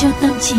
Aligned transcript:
cho 0.00 0.10
tâm 0.22 0.30
trí. 0.40 0.56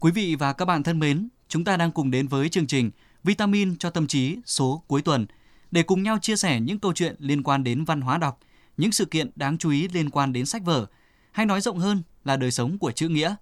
Quý 0.00 0.12
vị 0.12 0.34
và 0.34 0.52
các 0.52 0.64
bạn 0.64 0.82
thân 0.82 0.98
mến, 0.98 1.28
chúng 1.48 1.64
ta 1.64 1.76
đang 1.76 1.92
cùng 1.92 2.10
đến 2.10 2.28
với 2.28 2.48
chương 2.48 2.66
trình 2.66 2.90
Vitamin 3.24 3.76
cho 3.76 3.90
tâm 3.90 4.06
trí 4.06 4.36
số 4.46 4.82
cuối 4.86 5.02
tuần 5.02 5.26
để 5.70 5.82
cùng 5.82 6.02
nhau 6.02 6.18
chia 6.22 6.36
sẻ 6.36 6.60
những 6.60 6.78
câu 6.78 6.92
chuyện 6.92 7.16
liên 7.18 7.42
quan 7.42 7.64
đến 7.64 7.84
văn 7.84 8.00
hóa 8.00 8.18
đọc, 8.18 8.38
những 8.76 8.92
sự 8.92 9.04
kiện 9.04 9.30
đáng 9.36 9.58
chú 9.58 9.70
ý 9.70 9.88
liên 9.88 10.10
quan 10.10 10.32
đến 10.32 10.46
sách 10.46 10.64
vở, 10.64 10.86
hay 11.32 11.46
nói 11.46 11.60
rộng 11.60 11.78
hơn 11.78 12.02
là 12.24 12.36
đời 12.36 12.50
sống 12.50 12.78
của 12.78 12.92
chữ 12.92 13.08
nghĩa. 13.08 13.34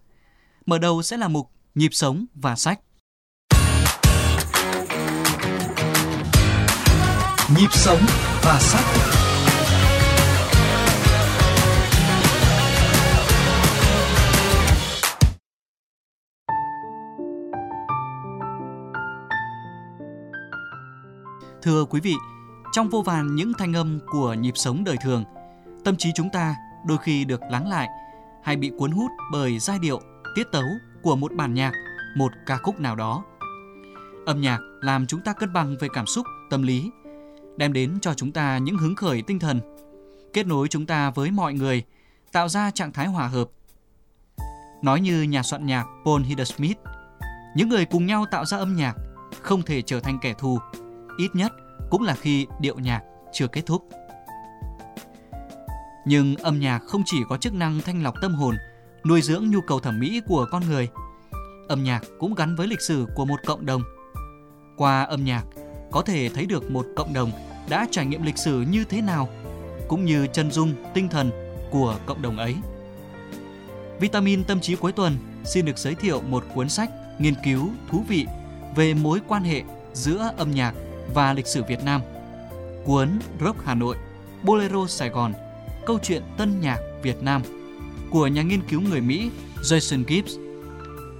Mở 0.66 0.78
đầu 0.78 1.02
sẽ 1.02 1.16
là 1.16 1.28
mục 1.28 1.50
Nhịp 1.74 1.90
sống 1.92 2.26
và 2.34 2.56
sách. 2.56 2.80
Nhịp 7.56 7.72
sống 7.72 8.00
và 8.42 8.58
sách. 8.60 9.23
Thưa 21.64 21.84
quý 21.84 22.00
vị, 22.00 22.14
trong 22.72 22.88
vô 22.88 23.02
vàn 23.02 23.34
những 23.34 23.52
thanh 23.58 23.72
âm 23.72 24.00
của 24.06 24.34
nhịp 24.34 24.52
sống 24.54 24.84
đời 24.84 24.96
thường, 25.02 25.24
tâm 25.84 25.96
trí 25.96 26.12
chúng 26.14 26.30
ta 26.32 26.56
đôi 26.86 26.98
khi 26.98 27.24
được 27.24 27.40
lắng 27.50 27.68
lại 27.68 27.88
hay 28.42 28.56
bị 28.56 28.72
cuốn 28.78 28.90
hút 28.90 29.10
bởi 29.32 29.58
giai 29.58 29.78
điệu, 29.78 30.00
tiết 30.34 30.46
tấu 30.52 30.64
của 31.02 31.16
một 31.16 31.32
bản 31.32 31.54
nhạc, 31.54 31.72
một 32.16 32.32
ca 32.46 32.56
khúc 32.56 32.80
nào 32.80 32.96
đó. 32.96 33.24
Âm 34.26 34.40
nhạc 34.40 34.58
làm 34.80 35.06
chúng 35.06 35.20
ta 35.20 35.32
cân 35.32 35.52
bằng 35.52 35.76
về 35.80 35.88
cảm 35.94 36.06
xúc, 36.06 36.26
tâm 36.50 36.62
lý, 36.62 36.90
đem 37.56 37.72
đến 37.72 37.98
cho 38.00 38.14
chúng 38.14 38.32
ta 38.32 38.58
những 38.58 38.78
hứng 38.78 38.96
khởi 38.96 39.22
tinh 39.22 39.38
thần, 39.38 39.60
kết 40.32 40.46
nối 40.46 40.68
chúng 40.68 40.86
ta 40.86 41.10
với 41.10 41.30
mọi 41.30 41.54
người, 41.54 41.82
tạo 42.32 42.48
ra 42.48 42.70
trạng 42.70 42.92
thái 42.92 43.06
hòa 43.06 43.28
hợp. 43.28 43.48
Nói 44.82 45.00
như 45.00 45.22
nhà 45.22 45.42
soạn 45.42 45.66
nhạc 45.66 45.86
Paul 46.04 46.22
Hindemith, 46.22 46.78
những 47.56 47.68
người 47.68 47.84
cùng 47.84 48.06
nhau 48.06 48.24
tạo 48.30 48.44
ra 48.44 48.58
âm 48.58 48.76
nhạc 48.76 48.96
không 49.42 49.62
thể 49.62 49.82
trở 49.82 50.00
thành 50.00 50.18
kẻ 50.22 50.34
thù, 50.38 50.58
ít 51.16 51.30
nhất 51.34 51.52
cũng 51.90 52.02
là 52.02 52.14
khi 52.14 52.46
điệu 52.60 52.78
nhạc 52.78 53.02
chưa 53.32 53.46
kết 53.46 53.66
thúc. 53.66 53.88
Nhưng 56.06 56.36
âm 56.36 56.60
nhạc 56.60 56.78
không 56.78 57.02
chỉ 57.06 57.16
có 57.28 57.36
chức 57.36 57.54
năng 57.54 57.80
thanh 57.80 58.02
lọc 58.02 58.14
tâm 58.20 58.34
hồn, 58.34 58.56
nuôi 59.06 59.22
dưỡng 59.22 59.50
nhu 59.50 59.60
cầu 59.60 59.80
thẩm 59.80 60.00
mỹ 60.00 60.20
của 60.26 60.46
con 60.50 60.62
người. 60.68 60.88
Âm 61.68 61.84
nhạc 61.84 62.04
cũng 62.18 62.34
gắn 62.34 62.56
với 62.56 62.66
lịch 62.66 62.80
sử 62.80 63.06
của 63.14 63.24
một 63.24 63.40
cộng 63.46 63.66
đồng. 63.66 63.82
Qua 64.76 65.02
âm 65.02 65.24
nhạc, 65.24 65.44
có 65.90 66.02
thể 66.02 66.28
thấy 66.28 66.46
được 66.46 66.70
một 66.70 66.86
cộng 66.96 67.12
đồng 67.12 67.30
đã 67.68 67.86
trải 67.90 68.06
nghiệm 68.06 68.22
lịch 68.22 68.38
sử 68.38 68.60
như 68.60 68.84
thế 68.84 69.00
nào, 69.00 69.28
cũng 69.88 70.04
như 70.04 70.26
chân 70.26 70.50
dung, 70.50 70.74
tinh 70.94 71.08
thần 71.08 71.30
của 71.70 71.98
cộng 72.06 72.22
đồng 72.22 72.36
ấy. 72.36 72.56
Vitamin 74.00 74.44
tâm 74.44 74.60
trí 74.60 74.76
cuối 74.76 74.92
tuần 74.92 75.16
xin 75.44 75.64
được 75.64 75.78
giới 75.78 75.94
thiệu 75.94 76.20
một 76.20 76.44
cuốn 76.54 76.68
sách 76.68 76.90
nghiên 77.18 77.34
cứu 77.44 77.68
thú 77.90 78.04
vị 78.08 78.26
về 78.76 78.94
mối 78.94 79.20
quan 79.28 79.42
hệ 79.42 79.62
giữa 79.92 80.32
âm 80.36 80.50
nhạc 80.50 80.74
và 81.14 81.32
lịch 81.32 81.46
sử 81.46 81.62
Việt 81.68 81.84
Nam. 81.84 82.00
Cuốn 82.84 83.18
Rock 83.40 83.64
Hà 83.64 83.74
Nội, 83.74 83.96
Bolero 84.42 84.86
Sài 84.86 85.08
Gòn, 85.08 85.32
câu 85.86 85.98
chuyện 86.02 86.22
tân 86.36 86.60
nhạc 86.60 86.78
Việt 87.02 87.22
Nam 87.22 87.42
của 88.10 88.26
nhà 88.26 88.42
nghiên 88.42 88.62
cứu 88.68 88.80
người 88.80 89.00
Mỹ 89.00 89.30
Jason 89.62 90.04
Gibbs. 90.08 90.36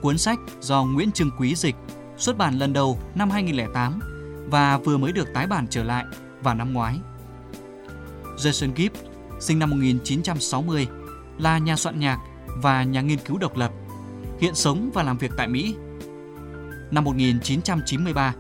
Cuốn 0.03 0.19
sách 0.19 0.39
do 0.61 0.85
Nguyễn 0.85 1.13
Trương 1.13 1.31
Quý 1.39 1.55
dịch, 1.55 1.75
xuất 2.17 2.39
bản 2.39 2.59
lần 2.59 2.73
đầu 2.73 2.99
năm 3.15 3.31
2008 3.31 4.01
và 4.51 4.79
vừa 4.79 4.97
mới 4.97 5.13
được 5.13 5.29
tái 5.35 5.47
bản 5.47 5.67
trở 5.71 5.85
lại 5.85 6.05
vào 6.43 6.55
năm 6.55 6.73
ngoái. 6.73 6.99
Jason 8.37 8.75
Gibbs, 8.77 9.01
sinh 9.41 9.59
năm 9.59 9.71
1960, 9.71 10.87
là 11.39 11.59
nhà 11.59 11.77
soạn 11.77 12.01
nhạc 12.01 12.19
và 12.47 12.83
nhà 12.83 13.01
nghiên 13.01 13.19
cứu 13.19 13.39
độc 13.39 13.57
lập, 13.57 13.71
hiện 14.41 14.55
sống 14.55 14.91
và 14.95 15.03
làm 15.03 15.19
việc 15.19 15.31
tại 15.37 15.49
Mỹ. 15.49 15.75
Năm 16.91 17.05
1993, 17.05 18.35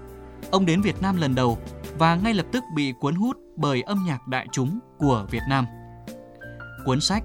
ông 0.54 0.66
đến 0.66 0.80
Việt 0.80 1.02
Nam 1.02 1.16
lần 1.16 1.34
đầu 1.34 1.58
và 1.98 2.14
ngay 2.14 2.34
lập 2.34 2.46
tức 2.52 2.64
bị 2.74 2.92
cuốn 3.00 3.14
hút 3.14 3.36
bởi 3.56 3.82
âm 3.82 4.04
nhạc 4.06 4.28
đại 4.28 4.46
chúng 4.52 4.78
của 4.98 5.26
Việt 5.30 5.42
Nam. 5.48 5.66
Cuốn 6.84 7.00
sách 7.00 7.22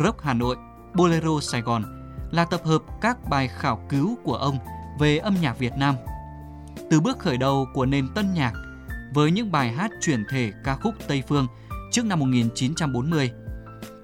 Rock 0.00 0.22
Hà 0.22 0.34
Nội, 0.34 0.56
Bolero 0.94 1.40
Sài 1.40 1.60
Gòn 1.60 1.84
là 2.30 2.44
tập 2.44 2.60
hợp 2.64 2.82
các 3.00 3.28
bài 3.30 3.48
khảo 3.48 3.86
cứu 3.88 4.16
của 4.24 4.34
ông 4.34 4.58
về 4.98 5.18
âm 5.18 5.36
nhạc 5.40 5.58
Việt 5.58 5.72
Nam. 5.76 5.94
Từ 6.90 7.00
bước 7.00 7.18
khởi 7.18 7.36
đầu 7.36 7.66
của 7.74 7.86
nền 7.86 8.08
tân 8.14 8.34
nhạc 8.34 8.52
với 9.14 9.30
những 9.30 9.52
bài 9.52 9.72
hát 9.72 9.90
chuyển 10.00 10.24
thể 10.30 10.52
ca 10.64 10.76
khúc 10.76 10.94
Tây 11.08 11.22
Phương 11.28 11.46
trước 11.92 12.04
năm 12.04 12.18
1940 12.18 13.30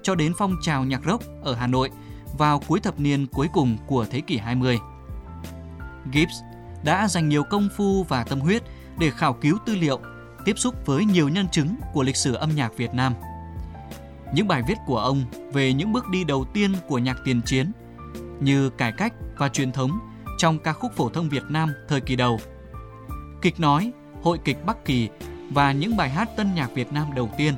cho 0.03 0.15
đến 0.15 0.33
phong 0.37 0.55
trào 0.61 0.83
nhạc 0.83 1.01
rock 1.05 1.23
ở 1.43 1.55
Hà 1.55 1.67
Nội 1.67 1.89
vào 2.37 2.61
cuối 2.67 2.79
thập 2.79 2.99
niên 2.99 3.27
cuối 3.27 3.47
cùng 3.53 3.77
của 3.87 4.05
thế 4.09 4.21
kỷ 4.21 4.37
20. 4.37 4.79
Gibbs 6.13 6.52
đã 6.83 7.07
dành 7.07 7.29
nhiều 7.29 7.43
công 7.43 7.69
phu 7.77 8.03
và 8.03 8.23
tâm 8.23 8.39
huyết 8.39 8.63
để 8.99 9.09
khảo 9.09 9.33
cứu 9.33 9.57
tư 9.65 9.75
liệu, 9.75 9.99
tiếp 10.45 10.53
xúc 10.57 10.75
với 10.85 11.05
nhiều 11.05 11.29
nhân 11.29 11.47
chứng 11.51 11.75
của 11.93 12.03
lịch 12.03 12.15
sử 12.15 12.33
âm 12.33 12.55
nhạc 12.55 12.77
Việt 12.77 12.93
Nam. 12.93 13.13
Những 14.33 14.47
bài 14.47 14.63
viết 14.67 14.77
của 14.85 14.97
ông 14.97 15.23
về 15.53 15.73
những 15.73 15.93
bước 15.93 16.09
đi 16.09 16.23
đầu 16.23 16.45
tiên 16.53 16.73
của 16.87 16.97
nhạc 16.97 17.17
tiền 17.25 17.41
chiến 17.45 17.71
như 18.39 18.69
cải 18.69 18.91
cách 18.91 19.13
và 19.37 19.49
truyền 19.49 19.71
thống 19.71 19.99
trong 20.37 20.59
ca 20.59 20.73
khúc 20.73 20.91
phổ 20.95 21.09
thông 21.09 21.29
Việt 21.29 21.43
Nam 21.49 21.73
thời 21.87 22.01
kỳ 22.01 22.15
đầu, 22.15 22.39
kịch 23.41 23.59
nói, 23.59 23.91
hội 24.21 24.39
kịch 24.43 24.65
Bắc 24.65 24.85
Kỳ 24.85 25.09
và 25.51 25.71
những 25.71 25.97
bài 25.97 26.09
hát 26.09 26.29
tân 26.37 26.55
nhạc 26.55 26.73
Việt 26.73 26.93
Nam 26.93 27.07
đầu 27.15 27.29
tiên, 27.37 27.53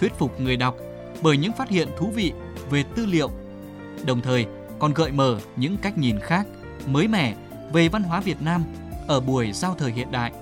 thuyết 0.00 0.14
phục 0.18 0.40
người 0.40 0.56
đọc 0.56 0.76
bởi 1.22 1.36
những 1.36 1.52
phát 1.52 1.68
hiện 1.68 1.88
thú 1.98 2.10
vị 2.14 2.32
về 2.70 2.84
tư 2.96 3.06
liệu, 3.06 3.30
đồng 4.06 4.20
thời 4.20 4.46
còn 4.78 4.94
gợi 4.94 5.12
mở 5.12 5.38
những 5.56 5.76
cách 5.76 5.98
nhìn 5.98 6.18
khác, 6.20 6.46
mới 6.86 7.08
mẻ 7.08 7.34
về 7.74 7.88
văn 7.88 8.02
hóa 8.02 8.20
Việt 8.20 8.42
Nam 8.42 8.64
ở 9.06 9.20
buổi 9.20 9.52
giao 9.52 9.74
thời 9.74 9.92
hiện 9.92 10.10
đại. 10.10 10.32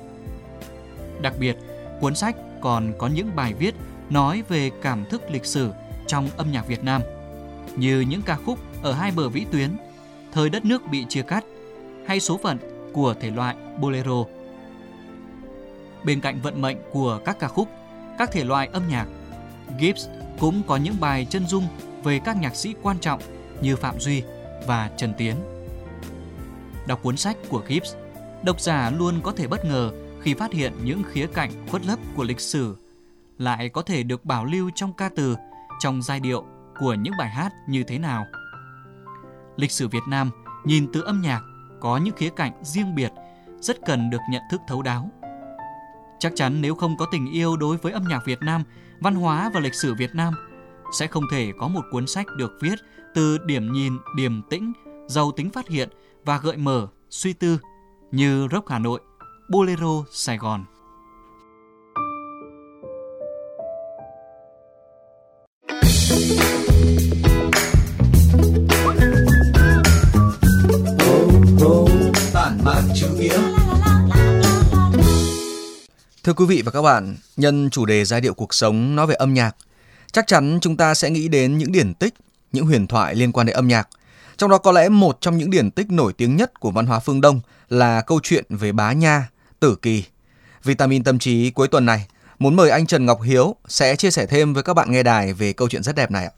Đặc 1.20 1.34
biệt, 1.38 1.56
cuốn 2.00 2.14
sách 2.14 2.36
còn 2.60 2.92
có 2.98 3.06
những 3.06 3.36
bài 3.36 3.54
viết 3.54 3.74
nói 4.10 4.42
về 4.48 4.70
cảm 4.82 5.04
thức 5.04 5.22
lịch 5.30 5.44
sử 5.44 5.70
trong 6.06 6.28
âm 6.36 6.52
nhạc 6.52 6.66
Việt 6.66 6.84
Nam, 6.84 7.02
như 7.76 8.00
những 8.00 8.22
ca 8.22 8.36
khúc 8.46 8.58
ở 8.82 8.92
hai 8.92 9.10
bờ 9.10 9.28
vĩ 9.28 9.46
tuyến, 9.52 9.70
thời 10.32 10.50
đất 10.50 10.64
nước 10.64 10.82
bị 10.90 11.06
chia 11.08 11.22
cắt, 11.22 11.44
hay 12.06 12.20
số 12.20 12.40
phận 12.42 12.58
của 12.92 13.14
thể 13.20 13.30
loại 13.30 13.56
bolero. 13.80 14.24
Bên 16.04 16.20
cạnh 16.20 16.40
vận 16.40 16.60
mệnh 16.60 16.76
của 16.92 17.20
các 17.24 17.38
ca 17.38 17.48
khúc, 17.48 17.68
các 18.18 18.32
thể 18.32 18.44
loại 18.44 18.68
âm 18.72 18.82
nhạc, 18.88 19.06
Gibbs 19.80 20.08
cũng 20.38 20.62
có 20.66 20.76
những 20.76 20.94
bài 21.00 21.26
chân 21.30 21.46
dung 21.46 21.66
về 22.02 22.20
các 22.24 22.36
nhạc 22.40 22.56
sĩ 22.56 22.74
quan 22.82 22.98
trọng 22.98 23.20
như 23.60 23.76
Phạm 23.76 24.00
Duy 24.00 24.22
và 24.66 24.90
Trần 24.96 25.14
Tiến. 25.18 25.51
Đọc 26.86 27.02
cuốn 27.02 27.16
sách 27.16 27.36
của 27.48 27.62
Gibbs, 27.68 27.94
độc 28.44 28.60
giả 28.60 28.90
luôn 28.90 29.20
có 29.22 29.32
thể 29.32 29.46
bất 29.46 29.64
ngờ 29.64 29.92
khi 30.20 30.34
phát 30.34 30.52
hiện 30.52 30.72
những 30.84 31.02
khía 31.02 31.26
cạnh 31.26 31.50
khuất 31.68 31.86
lấp 31.86 31.98
của 32.16 32.24
lịch 32.24 32.40
sử 32.40 32.76
lại 33.38 33.68
có 33.68 33.82
thể 33.82 34.02
được 34.02 34.24
bảo 34.24 34.44
lưu 34.44 34.70
trong 34.74 34.92
ca 34.92 35.08
từ, 35.16 35.36
trong 35.80 36.02
giai 36.02 36.20
điệu 36.20 36.44
của 36.78 36.94
những 36.94 37.14
bài 37.18 37.30
hát 37.30 37.52
như 37.68 37.82
thế 37.82 37.98
nào. 37.98 38.26
Lịch 39.56 39.70
sử 39.70 39.88
Việt 39.88 40.02
Nam 40.08 40.30
nhìn 40.64 40.92
từ 40.92 41.00
âm 41.00 41.20
nhạc 41.20 41.42
có 41.80 41.96
những 41.96 42.16
khía 42.16 42.30
cạnh 42.36 42.52
riêng 42.62 42.94
biệt 42.94 43.12
rất 43.60 43.76
cần 43.86 44.10
được 44.10 44.20
nhận 44.30 44.42
thức 44.50 44.60
thấu 44.68 44.82
đáo. 44.82 45.10
Chắc 46.18 46.32
chắn 46.36 46.60
nếu 46.60 46.74
không 46.74 46.96
có 46.96 47.06
tình 47.12 47.32
yêu 47.32 47.56
đối 47.56 47.76
với 47.76 47.92
âm 47.92 48.04
nhạc 48.08 48.20
Việt 48.26 48.38
Nam, 48.40 48.64
văn 49.00 49.14
hóa 49.14 49.50
và 49.54 49.60
lịch 49.60 49.74
sử 49.74 49.94
Việt 49.94 50.14
Nam, 50.14 50.34
sẽ 50.98 51.06
không 51.06 51.24
thể 51.30 51.52
có 51.58 51.68
một 51.68 51.84
cuốn 51.90 52.06
sách 52.06 52.26
được 52.36 52.52
viết 52.60 52.78
từ 53.14 53.38
điểm 53.38 53.72
nhìn 53.72 53.92
điềm 54.16 54.42
tĩnh, 54.42 54.72
giàu 55.08 55.32
tính 55.32 55.50
phát 55.50 55.68
hiện 55.68 55.88
và 56.24 56.38
gợi 56.42 56.56
mở, 56.56 56.86
suy 57.10 57.32
tư 57.32 57.58
như 58.10 58.48
Rock 58.52 58.68
Hà 58.68 58.78
Nội, 58.78 59.00
Bolero 59.48 60.04
Sài 60.12 60.38
Gòn. 60.38 60.64
Bản 72.34 72.58
mạn 72.64 72.82
chữ 72.94 73.08
nghĩa. 73.18 73.38
Thưa 76.24 76.32
quý 76.32 76.46
vị 76.48 76.62
và 76.64 76.72
các 76.72 76.82
bạn, 76.82 77.16
nhân 77.36 77.70
chủ 77.70 77.86
đề 77.86 78.04
giai 78.04 78.20
điệu 78.20 78.34
cuộc 78.34 78.54
sống 78.54 78.96
nói 78.96 79.06
về 79.06 79.14
âm 79.14 79.34
nhạc, 79.34 79.56
chắc 80.12 80.26
chắn 80.26 80.58
chúng 80.62 80.76
ta 80.76 80.94
sẽ 80.94 81.10
nghĩ 81.10 81.28
đến 81.28 81.58
những 81.58 81.72
điển 81.72 81.94
tích, 81.94 82.14
những 82.52 82.66
huyền 82.66 82.86
thoại 82.86 83.14
liên 83.14 83.32
quan 83.32 83.46
đến 83.46 83.56
âm 83.56 83.68
nhạc. 83.68 83.88
Trong 84.42 84.50
đó 84.50 84.58
có 84.58 84.72
lẽ 84.72 84.88
một 84.88 85.18
trong 85.20 85.38
những 85.38 85.50
điển 85.50 85.70
tích 85.70 85.90
nổi 85.90 86.12
tiếng 86.12 86.36
nhất 86.36 86.60
của 86.60 86.70
văn 86.70 86.86
hóa 86.86 87.00
phương 87.00 87.20
Đông 87.20 87.40
là 87.68 88.00
câu 88.00 88.20
chuyện 88.22 88.44
về 88.48 88.72
bá 88.72 88.92
nha, 88.92 89.28
tử 89.60 89.76
kỳ. 89.82 90.04
Vitamin 90.64 91.04
tâm 91.04 91.18
trí 91.18 91.50
cuối 91.50 91.68
tuần 91.68 91.86
này 91.86 92.06
muốn 92.38 92.56
mời 92.56 92.70
anh 92.70 92.86
Trần 92.86 93.06
Ngọc 93.06 93.22
Hiếu 93.22 93.56
sẽ 93.68 93.96
chia 93.96 94.10
sẻ 94.10 94.26
thêm 94.26 94.54
với 94.54 94.62
các 94.62 94.74
bạn 94.74 94.92
nghe 94.92 95.02
đài 95.02 95.32
về 95.32 95.52
câu 95.52 95.68
chuyện 95.68 95.82
rất 95.82 95.96
đẹp 95.96 96.10
này 96.10 96.24
ạ. 96.24 96.30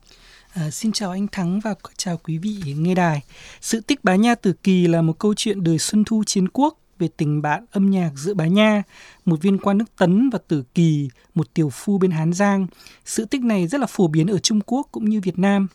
À, 0.55 0.71
xin 0.71 0.93
chào 0.93 1.11
anh 1.11 1.27
Thắng 1.33 1.61
và 1.61 1.75
chào 1.97 2.17
quý 2.17 2.39
vị 2.39 2.75
nghe 2.77 2.95
đài. 2.95 3.23
Sự 3.61 3.81
tích 3.81 4.05
bá 4.05 4.15
nha 4.15 4.35
tử 4.35 4.53
kỳ 4.63 4.87
là 4.87 5.03
một 5.03 5.19
câu 5.19 5.35
chuyện 5.37 5.65
đời 5.65 5.79
Xuân 5.79 6.05
Thu 6.05 6.23
chiến 6.27 6.49
quốc 6.49 6.79
về 6.99 7.09
tình 7.17 7.43
bạn 7.43 7.65
âm 7.71 7.91
nhạc 7.91 8.11
giữa 8.17 8.35
Bá 8.35 8.47
Nha, 8.47 8.83
một 9.25 9.43
viên 9.43 9.59
quan 9.59 9.79
nước 9.79 9.97
Tấn 9.99 10.31
và 10.31 10.39
Tử 10.49 10.65
Kỳ, 10.75 11.09
một 11.35 11.55
tiểu 11.55 11.71
phu 11.73 11.99
bên 11.99 12.11
Hán 12.11 12.33
Giang. 12.33 12.67
Sự 13.05 13.25
tích 13.25 13.41
này 13.41 13.67
rất 13.67 13.81
là 13.81 13.87
phổ 13.87 14.09
biến 14.09 14.27
ở 14.27 14.39
Trung 14.39 14.61
Quốc 14.67 14.89
cũng 14.93 15.11
như 15.11 15.21
Việt 15.21 15.39
Nam. 15.39 15.69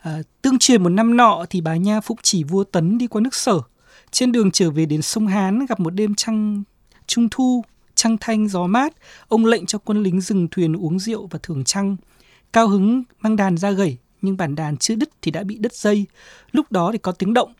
À, 0.00 0.22
tương 0.42 0.58
truyền 0.58 0.82
một 0.82 0.88
năm 0.88 1.16
nọ 1.16 1.44
thì 1.50 1.60
bà 1.60 1.76
Nha 1.76 2.00
phụng 2.00 2.18
chỉ 2.22 2.44
vua 2.44 2.64
Tấn 2.64 2.98
đi 2.98 3.06
qua 3.06 3.20
nước 3.20 3.34
Sở. 3.34 3.60
Trên 4.10 4.32
đường 4.32 4.50
trở 4.50 4.70
về 4.70 4.86
đến 4.86 5.02
sông 5.02 5.26
Hán 5.26 5.66
gặp 5.66 5.80
một 5.80 5.90
đêm 5.90 6.14
trăng 6.14 6.62
trung 7.06 7.28
thu, 7.30 7.64
trăng 7.94 8.16
thanh 8.20 8.48
gió 8.48 8.66
mát, 8.66 8.92
ông 9.28 9.46
lệnh 9.46 9.66
cho 9.66 9.78
quân 9.78 10.02
lính 10.02 10.20
dừng 10.20 10.48
thuyền 10.48 10.76
uống 10.76 10.98
rượu 10.98 11.26
và 11.26 11.38
thưởng 11.42 11.64
trăng. 11.64 11.96
Cao 12.52 12.68
hứng 12.68 13.02
mang 13.20 13.36
đàn 13.36 13.56
ra 13.56 13.70
gẩy, 13.70 13.96
nhưng 14.22 14.36
bản 14.36 14.54
đàn 14.54 14.76
chưa 14.76 14.94
đứt 14.94 15.10
thì 15.22 15.30
đã 15.30 15.42
bị 15.42 15.58
đứt 15.58 15.74
dây. 15.74 16.06
Lúc 16.52 16.72
đó 16.72 16.90
thì 16.92 16.98
có 16.98 17.12
tiếng 17.12 17.34
động, 17.34 17.52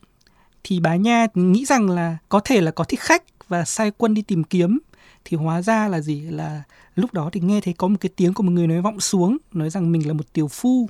thì 0.63 0.79
bá 0.79 0.95
nha 0.95 1.27
nghĩ 1.33 1.65
rằng 1.65 1.89
là 1.89 2.17
có 2.29 2.39
thể 2.39 2.61
là 2.61 2.71
có 2.71 2.83
thích 2.83 2.99
khách 2.99 3.23
và 3.47 3.65
sai 3.65 3.91
quân 3.97 4.13
đi 4.13 4.21
tìm 4.21 4.43
kiếm 4.43 4.79
thì 5.25 5.37
hóa 5.37 5.61
ra 5.61 5.87
là 5.87 6.01
gì 6.01 6.21
là 6.21 6.63
lúc 6.95 7.13
đó 7.13 7.29
thì 7.33 7.39
nghe 7.39 7.61
thấy 7.61 7.73
có 7.73 7.87
một 7.87 7.97
cái 7.99 8.09
tiếng 8.15 8.33
của 8.33 8.43
một 8.43 8.51
người 8.51 8.67
nói 8.67 8.81
vọng 8.81 8.99
xuống 8.99 9.37
nói 9.53 9.69
rằng 9.69 9.91
mình 9.91 10.07
là 10.07 10.13
một 10.13 10.33
tiểu 10.33 10.47
phu 10.47 10.89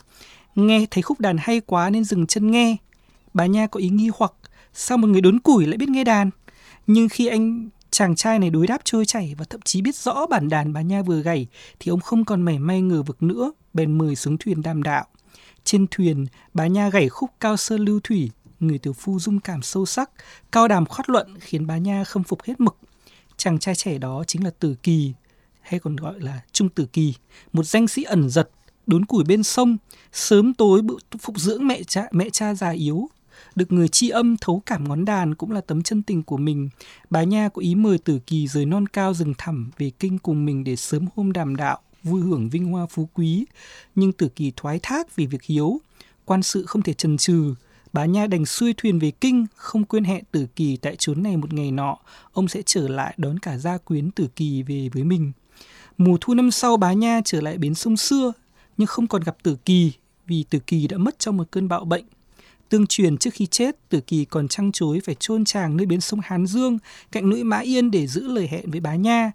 nghe 0.55 0.85
thấy 0.91 1.01
khúc 1.01 1.19
đàn 1.19 1.37
hay 1.39 1.61
quá 1.61 1.89
nên 1.89 2.03
dừng 2.03 2.27
chân 2.27 2.51
nghe. 2.51 2.75
Bà 3.33 3.45
nha 3.45 3.67
có 3.67 3.79
ý 3.79 3.89
nghi 3.89 4.09
hoặc 4.17 4.33
sao 4.73 4.97
một 4.97 5.07
người 5.07 5.21
đốn 5.21 5.39
củi 5.39 5.67
lại 5.67 5.77
biết 5.77 5.89
nghe 5.89 6.03
đàn? 6.03 6.29
Nhưng 6.87 7.09
khi 7.09 7.27
anh 7.27 7.69
chàng 7.91 8.15
trai 8.15 8.39
này 8.39 8.49
đối 8.49 8.67
đáp 8.67 8.77
trôi 8.83 9.05
chảy 9.05 9.35
và 9.37 9.45
thậm 9.45 9.61
chí 9.61 9.81
biết 9.81 9.95
rõ 9.95 10.25
bản 10.25 10.49
đàn 10.49 10.73
bà 10.73 10.81
nha 10.81 11.01
vừa 11.01 11.21
gảy 11.21 11.47
thì 11.79 11.89
ông 11.89 11.99
không 11.99 12.25
còn 12.25 12.41
mảy 12.41 12.59
may 12.59 12.81
ngờ 12.81 13.03
vực 13.03 13.23
nữa 13.23 13.51
bèn 13.73 13.97
mời 13.97 14.15
xuống 14.15 14.37
thuyền 14.37 14.61
đàm 14.61 14.83
đạo. 14.83 15.05
Trên 15.63 15.85
thuyền 15.91 16.25
bà 16.53 16.67
nha 16.67 16.89
gảy 16.89 17.09
khúc 17.09 17.29
cao 17.39 17.57
sơn 17.57 17.85
lưu 17.85 17.99
thủy 18.03 18.31
người 18.59 18.77
tiểu 18.77 18.93
phu 18.93 19.19
dung 19.19 19.39
cảm 19.39 19.61
sâu 19.61 19.85
sắc, 19.85 20.09
cao 20.51 20.67
đàm 20.67 20.85
khoát 20.85 21.09
luận 21.09 21.39
khiến 21.39 21.67
bà 21.67 21.77
nha 21.77 22.03
khâm 22.03 22.23
phục 22.23 22.43
hết 22.43 22.59
mực. 22.59 22.77
Chàng 23.37 23.59
trai 23.59 23.75
trẻ 23.75 23.97
đó 23.97 24.23
chính 24.27 24.43
là 24.43 24.51
Tử 24.59 24.75
Kỳ, 24.83 25.13
hay 25.61 25.79
còn 25.79 25.95
gọi 25.95 26.19
là 26.19 26.41
Trung 26.51 26.69
Tử 26.69 26.85
Kỳ, 26.93 27.13
một 27.53 27.63
danh 27.63 27.87
sĩ 27.87 28.03
ẩn 28.03 28.29
giật, 28.29 28.49
đốn 28.87 29.05
củi 29.05 29.23
bên 29.23 29.43
sông, 29.43 29.77
sớm 30.11 30.53
tối 30.53 30.81
phục 31.19 31.39
dưỡng 31.39 31.67
mẹ 31.67 31.83
cha, 31.83 32.03
mẹ 32.11 32.29
cha 32.29 32.53
già 32.53 32.69
yếu. 32.69 33.09
Được 33.55 33.71
người 33.71 33.87
tri 33.87 34.09
âm 34.09 34.37
thấu 34.37 34.61
cảm 34.65 34.89
ngón 34.89 35.05
đàn 35.05 35.35
cũng 35.35 35.51
là 35.51 35.61
tấm 35.61 35.83
chân 35.83 36.03
tình 36.03 36.23
của 36.23 36.37
mình. 36.37 36.69
bà 37.09 37.23
Nha 37.23 37.49
có 37.49 37.61
ý 37.61 37.75
mời 37.75 37.97
Tử 37.97 38.19
Kỳ 38.27 38.47
rời 38.47 38.65
non 38.65 38.87
cao 38.87 39.13
rừng 39.13 39.33
thẳm 39.37 39.71
về 39.77 39.91
kinh 39.99 40.17
cùng 40.17 40.45
mình 40.45 40.63
để 40.63 40.75
sớm 40.75 41.05
hôm 41.15 41.31
đàm 41.31 41.55
đạo, 41.55 41.79
vui 42.03 42.21
hưởng 42.21 42.49
vinh 42.49 42.65
hoa 42.65 42.85
phú 42.85 43.09
quý. 43.13 43.45
Nhưng 43.95 44.11
Tử 44.11 44.29
Kỳ 44.29 44.51
thoái 44.55 44.79
thác 44.83 45.15
vì 45.15 45.25
việc 45.25 45.43
hiếu, 45.43 45.81
quan 46.25 46.43
sự 46.43 46.65
không 46.65 46.81
thể 46.81 46.93
trần 46.93 47.17
trừ, 47.17 47.55
bà 47.93 48.05
Nha 48.05 48.27
đành 48.27 48.45
xuôi 48.45 48.73
thuyền 48.77 48.99
về 48.99 49.11
kinh, 49.11 49.45
không 49.55 49.83
quên 49.83 50.03
hẹn 50.03 50.23
Tử 50.31 50.47
Kỳ 50.55 50.77
tại 50.77 50.95
chốn 50.95 51.23
này 51.23 51.37
một 51.37 51.53
ngày 51.53 51.71
nọ, 51.71 51.97
ông 52.33 52.47
sẽ 52.47 52.61
trở 52.65 52.87
lại 52.87 53.13
đón 53.17 53.39
cả 53.39 53.57
gia 53.57 53.77
quyến 53.77 54.11
Tử 54.11 54.27
Kỳ 54.35 54.63
về 54.63 54.89
với 54.93 55.03
mình. 55.03 55.31
Mùa 55.97 56.17
thu 56.21 56.33
năm 56.33 56.51
sau 56.51 56.77
Bá 56.77 56.93
Nha 56.93 57.21
trở 57.25 57.41
lại 57.41 57.57
bến 57.57 57.75
sông 57.75 57.97
xưa, 57.97 58.33
nhưng 58.81 58.87
không 58.87 59.07
còn 59.07 59.21
gặp 59.23 59.37
Tử 59.43 59.57
Kỳ 59.65 59.91
vì 60.27 60.45
Tử 60.49 60.59
Kỳ 60.59 60.87
đã 60.87 60.97
mất 60.97 61.19
trong 61.19 61.37
một 61.37 61.51
cơn 61.51 61.67
bạo 61.67 61.85
bệnh. 61.85 62.05
Tương 62.69 62.87
truyền 62.87 63.17
trước 63.17 63.29
khi 63.33 63.45
chết, 63.45 63.89
Tử 63.89 64.01
Kỳ 64.01 64.25
còn 64.25 64.47
trăng 64.47 64.71
chối 64.71 64.99
phải 65.05 65.15
chôn 65.19 65.45
chàng 65.45 65.77
nơi 65.77 65.85
bến 65.85 66.01
sông 66.01 66.19
Hán 66.23 66.45
Dương, 66.45 66.77
cạnh 67.11 67.29
núi 67.29 67.43
Mã 67.43 67.57
Yên 67.59 67.91
để 67.91 68.07
giữ 68.07 68.27
lời 68.27 68.47
hẹn 68.47 68.71
với 68.71 68.79
Bá 68.79 68.95
Nha. 68.95 69.31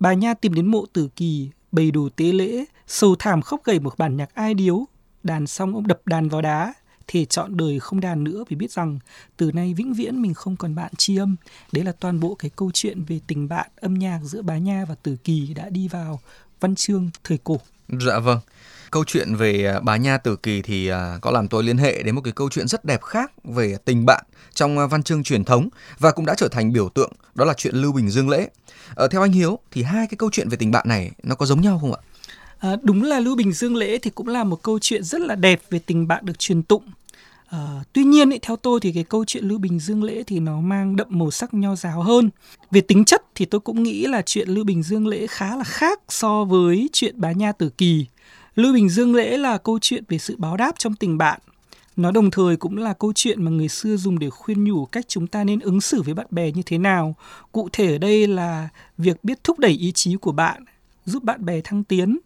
Bà 0.00 0.12
Nha 0.12 0.34
tìm 0.34 0.54
đến 0.54 0.66
mộ 0.66 0.86
Tử 0.92 1.08
Kỳ, 1.16 1.48
bày 1.72 1.90
đủ 1.90 2.08
tế 2.08 2.32
lễ, 2.32 2.64
sầu 2.86 3.16
thảm 3.18 3.42
khóc 3.42 3.60
gầy 3.64 3.80
một 3.80 3.98
bản 3.98 4.16
nhạc 4.16 4.34
ai 4.34 4.54
điếu. 4.54 4.84
Đàn 5.22 5.46
xong 5.46 5.74
ông 5.74 5.86
đập 5.86 6.00
đàn 6.06 6.28
vào 6.28 6.42
đá, 6.42 6.74
thể 7.06 7.24
chọn 7.24 7.56
đời 7.56 7.80
không 7.80 8.00
đàn 8.00 8.24
nữa 8.24 8.44
vì 8.48 8.56
biết 8.56 8.72
rằng 8.72 8.98
từ 9.36 9.52
nay 9.52 9.74
vĩnh 9.74 9.94
viễn 9.94 10.22
mình 10.22 10.34
không 10.34 10.56
còn 10.56 10.74
bạn 10.74 10.92
tri 10.98 11.16
âm. 11.16 11.36
Đấy 11.72 11.84
là 11.84 11.92
toàn 11.92 12.20
bộ 12.20 12.34
cái 12.34 12.50
câu 12.56 12.70
chuyện 12.74 13.04
về 13.04 13.20
tình 13.26 13.48
bạn 13.48 13.70
âm 13.76 13.94
nhạc 13.94 14.20
giữa 14.22 14.42
Bá 14.42 14.58
Nha 14.58 14.84
và 14.88 14.94
Tử 14.94 15.16
Kỳ 15.24 15.54
đã 15.54 15.68
đi 15.68 15.88
vào 15.88 16.20
văn 16.60 16.74
chương 16.74 17.10
thời 17.24 17.38
cổ. 17.38 17.60
Dạ 17.88 18.18
vâng. 18.18 18.40
Câu 18.90 19.04
chuyện 19.04 19.34
về 19.34 19.66
à, 19.66 19.80
bà 19.80 19.96
Nha 19.96 20.18
Tử 20.18 20.36
Kỳ 20.36 20.62
thì 20.62 20.88
à, 20.88 21.18
có 21.20 21.30
làm 21.30 21.48
tôi 21.48 21.62
liên 21.62 21.78
hệ 21.78 22.02
đến 22.02 22.14
một 22.14 22.20
cái 22.24 22.32
câu 22.32 22.50
chuyện 22.50 22.68
rất 22.68 22.84
đẹp 22.84 23.02
khác 23.02 23.32
về 23.44 23.76
tình 23.84 24.06
bạn 24.06 24.24
trong 24.54 24.78
à, 24.78 24.86
văn 24.86 25.02
chương 25.02 25.22
truyền 25.22 25.44
thống 25.44 25.68
và 25.98 26.10
cũng 26.10 26.26
đã 26.26 26.34
trở 26.34 26.48
thành 26.48 26.72
biểu 26.72 26.88
tượng 26.88 27.12
đó 27.34 27.44
là 27.44 27.54
chuyện 27.56 27.74
Lưu 27.74 27.92
Bình 27.92 28.10
Dương 28.10 28.28
Lễ. 28.28 28.48
Ờ, 28.94 29.08
theo 29.08 29.22
anh 29.22 29.32
Hiếu 29.32 29.58
thì 29.70 29.82
hai 29.82 30.06
cái 30.06 30.16
câu 30.18 30.30
chuyện 30.32 30.48
về 30.48 30.56
tình 30.56 30.70
bạn 30.70 30.88
này 30.88 31.10
nó 31.22 31.34
có 31.34 31.46
giống 31.46 31.60
nhau 31.60 31.78
không 31.80 31.92
ạ? 31.92 32.00
À, 32.58 32.76
đúng 32.82 33.02
là 33.02 33.20
Lưu 33.20 33.36
Bình 33.36 33.52
Dương 33.52 33.76
Lễ 33.76 33.98
thì 33.98 34.10
cũng 34.10 34.28
là 34.28 34.44
một 34.44 34.62
câu 34.62 34.78
chuyện 34.78 35.04
rất 35.04 35.20
là 35.20 35.34
đẹp 35.34 35.60
về 35.70 35.78
tình 35.78 36.08
bạn 36.08 36.26
được 36.26 36.38
truyền 36.38 36.62
tụng. 36.62 36.82
À, 37.46 37.68
tuy 37.92 38.04
nhiên 38.04 38.30
ý, 38.30 38.38
theo 38.42 38.56
tôi 38.56 38.80
thì 38.80 38.92
cái 38.92 39.04
câu 39.04 39.24
chuyện 39.24 39.44
Lưu 39.44 39.58
Bình 39.58 39.80
Dương 39.80 40.02
Lễ 40.02 40.22
thì 40.26 40.40
nó 40.40 40.60
mang 40.60 40.96
đậm 40.96 41.06
màu 41.10 41.30
sắc 41.30 41.54
nho 41.54 41.76
giáo 41.76 42.02
hơn. 42.02 42.30
Về 42.70 42.80
tính 42.80 43.04
chất 43.04 43.22
thì 43.34 43.44
tôi 43.44 43.60
cũng 43.60 43.82
nghĩ 43.82 44.06
là 44.06 44.22
chuyện 44.22 44.48
Lưu 44.48 44.64
Bình 44.64 44.82
Dương 44.82 45.06
Lễ 45.06 45.26
khá 45.26 45.56
là 45.56 45.64
khác 45.64 46.00
so 46.08 46.44
với 46.44 46.88
chuyện 46.92 47.20
Bá 47.20 47.32
Nha 47.32 47.52
Tử 47.52 47.68
Kỳ. 47.68 48.06
Lưu 48.56 48.72
Bình 48.72 48.88
Dương 48.88 49.14
Lễ 49.14 49.36
là 49.36 49.58
câu 49.58 49.78
chuyện 49.78 50.04
về 50.08 50.18
sự 50.18 50.36
báo 50.38 50.56
đáp 50.56 50.72
trong 50.78 50.94
tình 50.94 51.18
bạn. 51.18 51.40
Nó 51.96 52.10
đồng 52.10 52.30
thời 52.30 52.56
cũng 52.56 52.76
là 52.76 52.92
câu 52.92 53.12
chuyện 53.12 53.44
mà 53.44 53.50
người 53.50 53.68
xưa 53.68 53.96
dùng 53.96 54.18
để 54.18 54.30
khuyên 54.30 54.64
nhủ 54.64 54.86
cách 54.86 55.04
chúng 55.08 55.26
ta 55.26 55.44
nên 55.44 55.60
ứng 55.60 55.80
xử 55.80 56.02
với 56.02 56.14
bạn 56.14 56.26
bè 56.30 56.52
như 56.52 56.62
thế 56.66 56.78
nào. 56.78 57.14
Cụ 57.52 57.68
thể 57.72 57.92
ở 57.92 57.98
đây 57.98 58.26
là 58.26 58.68
việc 58.98 59.24
biết 59.24 59.44
thúc 59.44 59.58
đẩy 59.58 59.72
ý 59.72 59.92
chí 59.92 60.16
của 60.16 60.32
bạn, 60.32 60.64
giúp 61.04 61.22
bạn 61.22 61.44
bè 61.44 61.60
thăng 61.60 61.84
tiến, 61.84 62.18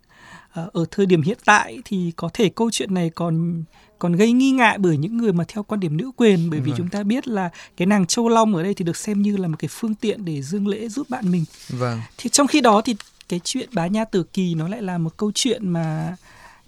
Ờ, 0.52 0.70
ở 0.72 0.84
thời 0.90 1.06
điểm 1.06 1.22
hiện 1.22 1.38
tại 1.44 1.78
thì 1.84 2.12
có 2.16 2.30
thể 2.34 2.48
câu 2.48 2.70
chuyện 2.70 2.94
này 2.94 3.10
còn 3.10 3.64
còn 3.98 4.12
gây 4.12 4.32
nghi 4.32 4.50
ngại 4.50 4.78
bởi 4.78 4.96
những 4.96 5.16
người 5.16 5.32
mà 5.32 5.44
theo 5.48 5.62
quan 5.62 5.80
điểm 5.80 5.96
nữ 5.96 6.10
quyền 6.16 6.50
bởi 6.50 6.60
vì 6.60 6.70
vâng. 6.70 6.78
chúng 6.78 6.88
ta 6.88 7.02
biết 7.02 7.28
là 7.28 7.50
cái 7.76 7.86
nàng 7.86 8.06
châu 8.06 8.28
long 8.28 8.56
ở 8.56 8.62
đây 8.62 8.74
thì 8.74 8.84
được 8.84 8.96
xem 8.96 9.22
như 9.22 9.36
là 9.36 9.48
một 9.48 9.56
cái 9.58 9.68
phương 9.72 9.94
tiện 9.94 10.24
để 10.24 10.42
dương 10.42 10.68
lễ 10.68 10.88
giúp 10.88 11.10
bạn 11.10 11.30
mình. 11.30 11.44
Vâng. 11.68 12.00
Thì 12.18 12.30
trong 12.30 12.46
khi 12.46 12.60
đó 12.60 12.80
thì 12.84 12.96
cái 13.30 13.40
chuyện 13.44 13.68
bá 13.72 13.86
nha 13.86 14.04
tử 14.04 14.22
kỳ 14.22 14.54
nó 14.54 14.68
lại 14.68 14.82
là 14.82 14.98
một 14.98 15.16
câu 15.16 15.32
chuyện 15.34 15.68
mà 15.68 16.16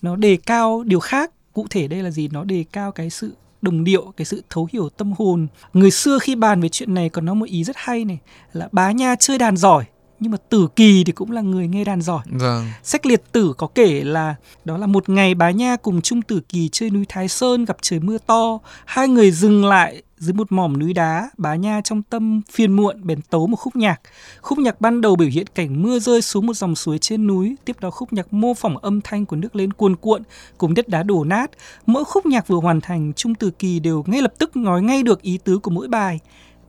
nó 0.03 0.17
đề 0.17 0.39
cao 0.47 0.83
điều 0.83 1.01
khác. 1.01 1.31
Cụ 1.53 1.67
thể 1.71 1.89
đây 1.89 2.03
là 2.03 2.11
gì? 2.11 2.29
Nó 2.29 2.45
đề 2.45 2.65
cao 2.73 2.93
cái 2.93 3.11
sự 3.11 3.33
đồng 3.63 3.85
điệu 3.85 4.13
cái 4.17 4.25
sự 4.25 4.43
thấu 4.51 4.69
hiểu 4.73 4.89
tâm 4.89 5.13
hồn. 5.19 5.47
Người 5.73 5.91
xưa 5.91 6.19
khi 6.19 6.35
bàn 6.35 6.61
về 6.61 6.69
chuyện 6.69 6.95
này 6.95 7.09
còn 7.09 7.25
nói 7.25 7.35
một 7.35 7.49
ý 7.49 7.65
rất 7.65 7.77
hay 7.79 8.05
này 8.05 8.19
là 8.53 8.69
bá 8.73 8.91
nha 8.91 9.17
chơi 9.17 9.39
đàn 9.39 9.57
giỏi 9.57 9.85
nhưng 10.21 10.33
mà 10.33 10.39
tử 10.49 10.69
kỳ 10.77 11.05
thì 11.05 11.13
cũng 11.13 11.31
là 11.31 11.41
người 11.41 11.69
nghe 11.69 11.85
đàn 11.85 12.03
giỏi. 12.03 12.23
Vâng. 12.31 12.67
sách 12.83 13.07
liệt 13.07 13.33
tử 13.33 13.55
có 13.59 13.67
kể 13.67 14.05
là 14.05 14.35
đó 14.65 14.79
là 14.79 14.87
một 14.87 15.09
ngày 15.09 15.35
bá 15.35 15.51
nha 15.51 15.77
cùng 15.77 16.03
trung 16.03 16.23
tử 16.23 16.41
kỳ 16.49 16.69
chơi 16.73 16.91
núi 16.91 17.05
thái 17.09 17.29
sơn 17.29 17.65
gặp 17.65 17.77
trời 17.83 18.01
mưa 18.01 18.19
to. 18.27 18.59
Hai 18.85 19.09
người 19.09 19.31
dừng 19.31 19.65
lại 19.65 20.03
dưới 20.23 20.33
một 20.33 20.53
mỏm 20.53 20.79
núi 20.79 20.93
đá, 20.93 21.31
bá 21.39 21.55
nha 21.55 21.81
trong 21.85 22.03
tâm 22.03 22.43
phiền 22.51 22.73
muộn 22.73 23.07
bèn 23.07 23.21
tấu 23.31 23.47
một 23.47 23.57
khúc 23.57 23.77
nhạc. 23.77 24.01
Khúc 24.41 24.59
nhạc 24.59 24.81
ban 24.81 25.01
đầu 25.01 25.17
biểu 25.17 25.29
hiện 25.29 25.47
cảnh 25.55 25.83
mưa 25.83 25.99
rơi 25.99 26.23
xuống 26.23 26.47
một 26.47 26.55
dòng 26.55 26.75
suối 26.75 26.99
trên 26.99 27.27
núi, 27.27 27.57
tiếp 27.65 27.77
đó 27.81 27.91
khúc 27.91 28.13
nhạc 28.13 28.33
mô 28.33 28.55
phỏng 28.55 28.79
âm 28.79 29.01
thanh 29.01 29.27
của 29.27 29.37
nước 29.37 29.57
lên 29.57 29.73
cuồn 29.73 29.97
cuộn, 29.97 30.23
cùng 30.59 30.75
đất 30.75 30.89
đá 30.89 31.03
đổ 31.03 31.25
nát. 31.25 31.51
Mỗi 31.87 32.05
khúc 32.05 32.27
nhạc 32.27 32.49
vừa 32.49 32.61
hoàn 32.61 32.81
thành, 32.81 33.13
trung 33.17 33.35
từ 33.35 33.51
kỳ 33.51 33.81
đều 33.81 34.05
ngay 34.07 34.23
lập 34.23 34.33
tức 34.39 34.57
nói 34.57 34.83
ngay 34.83 35.03
được 35.03 35.23
ý 35.23 35.39
tứ 35.45 35.59
của 35.59 35.71
mỗi 35.71 35.89
bài. 35.89 36.21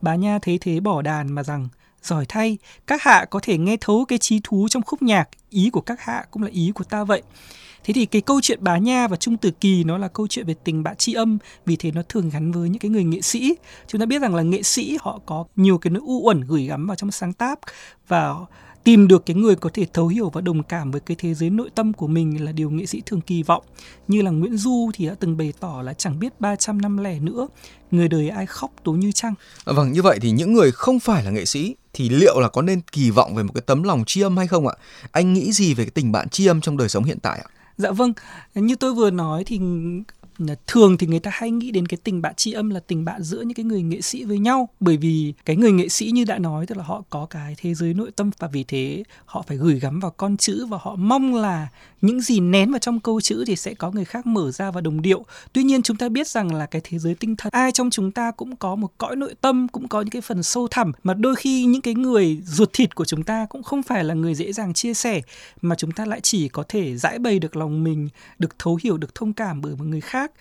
Bá 0.02 0.14
nha 0.14 0.38
thấy 0.42 0.58
thế 0.60 0.80
bỏ 0.80 1.02
đàn 1.02 1.32
mà 1.32 1.42
rằng 1.42 1.68
Giỏi 2.04 2.24
thay, 2.28 2.58
các 2.86 3.02
hạ 3.02 3.24
có 3.30 3.40
thể 3.42 3.58
nghe 3.58 3.76
thấu 3.80 4.04
cái 4.08 4.18
trí 4.18 4.40
thú 4.44 4.68
trong 4.68 4.82
khúc 4.82 5.02
nhạc, 5.02 5.28
ý 5.50 5.70
của 5.70 5.80
các 5.80 6.00
hạ 6.00 6.24
cũng 6.30 6.42
là 6.42 6.48
ý 6.52 6.72
của 6.74 6.84
ta 6.84 7.04
vậy. 7.04 7.22
Thế 7.84 7.94
thì 7.94 8.06
cái 8.06 8.22
câu 8.22 8.40
chuyện 8.40 8.58
Bá 8.62 8.78
Nha 8.78 9.08
và 9.08 9.16
Trung 9.16 9.36
Tử 9.36 9.50
Kỳ 9.60 9.84
nó 9.84 9.98
là 9.98 10.08
câu 10.08 10.26
chuyện 10.26 10.46
về 10.46 10.54
tình 10.64 10.82
bạn 10.82 10.96
tri 10.96 11.12
âm, 11.12 11.38
vì 11.66 11.76
thế 11.76 11.90
nó 11.90 12.02
thường 12.08 12.30
gắn 12.30 12.52
với 12.52 12.68
những 12.68 12.78
cái 12.78 12.90
người 12.90 13.04
nghệ 13.04 13.20
sĩ. 13.20 13.54
Chúng 13.86 14.00
ta 14.00 14.06
biết 14.06 14.22
rằng 14.22 14.34
là 14.34 14.42
nghệ 14.42 14.62
sĩ 14.62 14.98
họ 15.00 15.20
có 15.26 15.44
nhiều 15.56 15.78
cái 15.78 15.90
nỗi 15.90 16.02
u 16.06 16.20
uẩn 16.24 16.40
gửi 16.40 16.66
gắm 16.66 16.86
vào 16.86 16.96
trong 16.96 17.10
sáng 17.10 17.32
tác 17.32 17.58
và 18.08 18.34
tìm 18.84 19.08
được 19.08 19.26
cái 19.26 19.36
người 19.36 19.56
có 19.56 19.70
thể 19.72 19.86
thấu 19.92 20.08
hiểu 20.08 20.30
và 20.30 20.40
đồng 20.40 20.62
cảm 20.62 20.90
với 20.90 21.00
cái 21.00 21.16
thế 21.20 21.34
giới 21.34 21.50
nội 21.50 21.70
tâm 21.74 21.92
của 21.92 22.06
mình 22.06 22.44
là 22.44 22.52
điều 22.52 22.70
nghệ 22.70 22.86
sĩ 22.86 23.02
thường 23.06 23.20
kỳ 23.20 23.42
vọng. 23.42 23.62
Như 24.08 24.22
là 24.22 24.30
Nguyễn 24.30 24.56
Du 24.56 24.90
thì 24.94 25.06
đã 25.06 25.14
từng 25.20 25.36
bày 25.36 25.52
tỏ 25.60 25.82
là 25.84 25.92
chẳng 25.94 26.18
biết 26.18 26.40
300 26.40 26.82
năm 26.82 26.96
lẻ 26.96 27.18
nữa, 27.18 27.48
người 27.90 28.08
đời 28.08 28.28
ai 28.28 28.46
khóc 28.46 28.70
tố 28.84 28.92
như 28.92 29.12
trăng. 29.12 29.34
Vâng, 29.64 29.92
như 29.92 30.02
vậy 30.02 30.18
thì 30.22 30.30
những 30.30 30.52
người 30.52 30.72
không 30.72 31.00
phải 31.00 31.24
là 31.24 31.30
nghệ 31.30 31.44
sĩ 31.44 31.74
thì 31.94 32.08
liệu 32.08 32.40
là 32.40 32.48
có 32.48 32.62
nên 32.62 32.80
kỳ 32.92 33.10
vọng 33.10 33.34
về 33.34 33.42
một 33.42 33.52
cái 33.54 33.62
tấm 33.66 33.82
lòng 33.82 34.04
tri 34.06 34.20
âm 34.20 34.36
hay 34.36 34.46
không 34.46 34.68
ạ? 34.68 34.74
Anh 35.10 35.32
nghĩ 35.32 35.52
gì 35.52 35.74
về 35.74 35.84
cái 35.84 35.90
tình 35.90 36.12
bạn 36.12 36.28
tri 36.28 36.46
âm 36.46 36.60
trong 36.60 36.76
đời 36.76 36.88
sống 36.88 37.04
hiện 37.04 37.18
tại 37.22 37.38
ạ? 37.38 37.48
Dạ 37.76 37.90
vâng, 37.90 38.12
như 38.54 38.76
tôi 38.76 38.94
vừa 38.94 39.10
nói 39.10 39.44
thì 39.46 39.60
thường 40.66 40.98
thì 40.98 41.06
người 41.06 41.20
ta 41.20 41.30
hay 41.34 41.50
nghĩ 41.50 41.70
đến 41.70 41.86
cái 41.86 41.98
tình 42.04 42.22
bạn 42.22 42.34
tri 42.34 42.52
âm 42.52 42.70
là 42.70 42.80
tình 42.80 43.04
bạn 43.04 43.22
giữa 43.22 43.40
những 43.40 43.54
cái 43.54 43.64
người 43.64 43.82
nghệ 43.82 44.00
sĩ 44.00 44.24
với 44.24 44.38
nhau. 44.38 44.68
Bởi 44.80 44.96
vì 44.96 45.34
cái 45.44 45.56
người 45.56 45.72
nghệ 45.72 45.88
sĩ 45.88 46.10
như 46.10 46.24
đã 46.24 46.38
nói, 46.38 46.66
tức 46.66 46.78
là 46.78 46.84
họ 46.84 47.02
có 47.10 47.26
cái 47.26 47.54
thế 47.58 47.74
giới 47.74 47.94
nội 47.94 48.10
tâm 48.16 48.30
và 48.38 48.48
vì 48.48 48.64
thế 48.64 49.02
họ 49.24 49.42
phải 49.42 49.56
gửi 49.56 49.80
gắm 49.80 50.00
vào 50.00 50.10
con 50.10 50.36
chữ 50.36 50.66
và 50.66 50.78
họ 50.80 50.96
mong 50.96 51.34
là 51.34 51.68
những 52.00 52.20
gì 52.20 52.40
nén 52.40 52.70
vào 52.70 52.78
trong 52.78 53.00
câu 53.00 53.20
chữ 53.20 53.44
thì 53.46 53.56
sẽ 53.56 53.74
có 53.74 53.90
người 53.90 54.04
khác 54.04 54.26
mở 54.26 54.50
ra 54.50 54.70
và 54.70 54.80
đồng 54.80 55.02
điệu. 55.02 55.24
Tuy 55.52 55.62
nhiên 55.62 55.82
chúng 55.82 55.96
ta 55.96 56.08
biết 56.08 56.28
rằng 56.28 56.54
là 56.54 56.66
cái 56.66 56.80
thế 56.84 56.98
giới 56.98 57.14
tinh 57.14 57.36
thần, 57.36 57.52
ai 57.52 57.72
trong 57.72 57.90
chúng 57.90 58.12
ta 58.12 58.30
cũng 58.30 58.56
có 58.56 58.74
một 58.74 58.92
cõi 58.98 59.16
nội 59.16 59.34
tâm, 59.40 59.68
cũng 59.68 59.88
có 59.88 60.00
những 60.00 60.10
cái 60.10 60.22
phần 60.22 60.42
sâu 60.42 60.68
thẳm. 60.70 60.92
Mà 61.02 61.14
đôi 61.14 61.36
khi 61.36 61.64
những 61.64 61.82
cái 61.82 61.94
người 61.94 62.42
ruột 62.44 62.68
thịt 62.72 62.94
của 62.94 63.04
chúng 63.04 63.22
ta 63.22 63.46
cũng 63.48 63.62
không 63.62 63.82
phải 63.82 64.04
là 64.04 64.14
người 64.14 64.34
dễ 64.34 64.52
dàng 64.52 64.74
chia 64.74 64.94
sẻ, 64.94 65.20
mà 65.62 65.74
chúng 65.74 65.92
ta 65.92 66.04
lại 66.04 66.20
chỉ 66.20 66.48
có 66.48 66.64
thể 66.68 66.96
giải 66.96 67.18
bày 67.18 67.38
được 67.38 67.56
lòng 67.56 67.84
mình, 67.84 68.08
được 68.38 68.58
thấu 68.58 68.78
hiểu, 68.82 68.96
được 68.96 69.14
thông 69.14 69.32
cảm 69.32 69.60
bởi 69.60 69.76
một 69.76 69.84
người 69.84 70.00
khác 70.00 70.23
tác 70.26 70.32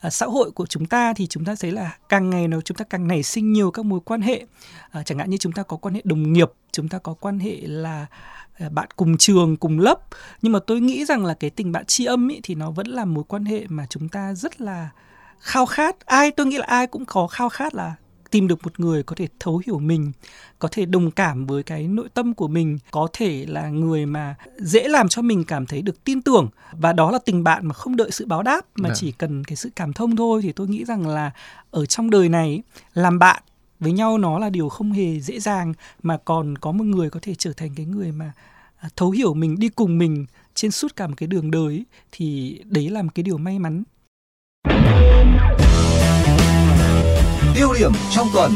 à, 0.00 0.10
xã 0.10 0.26
hội 0.26 0.50
của 0.50 0.66
chúng 0.66 0.86
ta 0.86 1.12
thì 1.16 1.26
chúng 1.26 1.44
ta 1.44 1.54
thấy 1.60 1.72
là 1.72 1.96
càng 2.08 2.30
ngày 2.30 2.48
nó 2.48 2.60
chúng 2.60 2.76
ta 2.76 2.84
càng 2.84 3.08
nảy 3.08 3.22
sinh 3.22 3.52
nhiều 3.52 3.70
các 3.70 3.84
mối 3.84 4.00
quan 4.04 4.20
hệ. 4.20 4.46
À, 4.90 5.02
chẳng 5.02 5.18
hạn 5.18 5.30
như 5.30 5.36
chúng 5.36 5.52
ta 5.52 5.62
có 5.62 5.76
quan 5.76 5.94
hệ 5.94 6.00
đồng 6.04 6.32
nghiệp 6.32 6.50
chúng 6.72 6.88
ta 6.88 6.98
có 6.98 7.14
quan 7.14 7.38
hệ 7.38 7.56
là 7.60 8.06
à, 8.54 8.68
bạn 8.68 8.88
cùng 8.96 9.16
trường 9.16 9.56
cùng 9.56 9.78
lớp. 9.78 9.98
Nhưng 10.42 10.52
mà 10.52 10.58
tôi 10.66 10.80
nghĩ 10.80 11.04
rằng 11.04 11.24
là 11.24 11.34
cái 11.34 11.50
tình 11.50 11.72
bạn 11.72 11.86
tri 11.86 12.04
âm 12.04 12.28
ý, 12.28 12.40
thì 12.42 12.54
nó 12.54 12.70
vẫn 12.70 12.86
là 12.86 13.04
mối 13.04 13.24
quan 13.28 13.44
hệ 13.44 13.66
mà 13.68 13.86
chúng 13.90 14.08
ta 14.08 14.34
rất 14.34 14.60
là 14.60 14.88
khao 15.38 15.66
khát. 15.66 16.06
Ai 16.06 16.30
tôi 16.30 16.46
nghĩ 16.46 16.58
là 16.58 16.66
ai 16.66 16.86
cũng 16.86 17.04
có 17.04 17.26
khao 17.26 17.48
khát 17.48 17.74
là 17.74 17.94
tìm 18.32 18.48
được 18.48 18.62
một 18.62 18.80
người 18.80 19.02
có 19.02 19.14
thể 19.16 19.28
thấu 19.40 19.62
hiểu 19.66 19.78
mình 19.78 20.12
có 20.58 20.68
thể 20.72 20.84
đồng 20.86 21.10
cảm 21.10 21.46
với 21.46 21.62
cái 21.62 21.88
nội 21.88 22.08
tâm 22.14 22.34
của 22.34 22.48
mình 22.48 22.78
có 22.90 23.08
thể 23.12 23.46
là 23.48 23.68
người 23.68 24.06
mà 24.06 24.34
dễ 24.58 24.88
làm 24.88 25.08
cho 25.08 25.22
mình 25.22 25.44
cảm 25.44 25.66
thấy 25.66 25.82
được 25.82 26.04
tin 26.04 26.22
tưởng. 26.22 26.48
Và 26.72 26.92
đó 26.92 27.10
là 27.10 27.18
tình 27.24 27.44
bạn 27.44 27.66
mà 27.66 27.74
không 27.74 27.96
đợi 27.96 28.10
sự 28.10 28.26
báo 28.26 28.42
đáp 28.42 28.60
mà 28.76 28.88
Dạ. 28.88 28.94
chỉ 28.94 29.12
cần 29.12 29.44
cái 29.44 29.56
sự 29.56 29.70
cảm 29.76 29.92
thông 29.92 30.16
thôi. 30.16 30.40
Thì 30.42 30.52
tôi 30.52 30.68
nghĩ 30.68 30.84
rằng 30.84 31.06
là 31.06 31.30
ở 31.70 31.86
trong 31.86 32.10
đời 32.10 32.28
này 32.28 32.62
làm 32.94 33.18
bạn 33.18 33.42
với 33.80 33.92
nhau 33.92 34.18
nó 34.18 34.38
là 34.38 34.50
điều 34.50 34.68
không 34.68 34.92
hề 34.92 35.20
dễ 35.20 35.40
dàng 35.40 35.74
mà 36.02 36.16
còn 36.24 36.58
có 36.58 36.72
một 36.72 36.84
người 36.84 37.10
có 37.10 37.20
thể 37.22 37.34
trở 37.34 37.52
thành 37.52 37.70
cái 37.76 37.86
người 37.86 38.12
mà 38.12 38.32
à, 38.76 38.88
thấu 38.96 39.10
hiểu 39.10 39.34
mình 39.34 39.58
đi 39.58 39.68
cùng 39.68 39.98
mình 39.98 40.26
trên 40.54 40.70
suốt 40.70 40.96
cả 40.96 41.06
một 41.06 41.14
cái 41.16 41.26
đường 41.26 41.50
đời 41.50 41.84
thì 42.12 42.58
đấy 42.64 42.90
là 42.90 43.02
một 43.02 43.10
cái 43.14 43.22
điều 43.22 43.38
may 43.38 43.58
mắn 43.58 43.82
Tiêu 47.54 47.72
điểm 47.78 47.92
trong 48.10 48.28
tuần. 48.34 48.54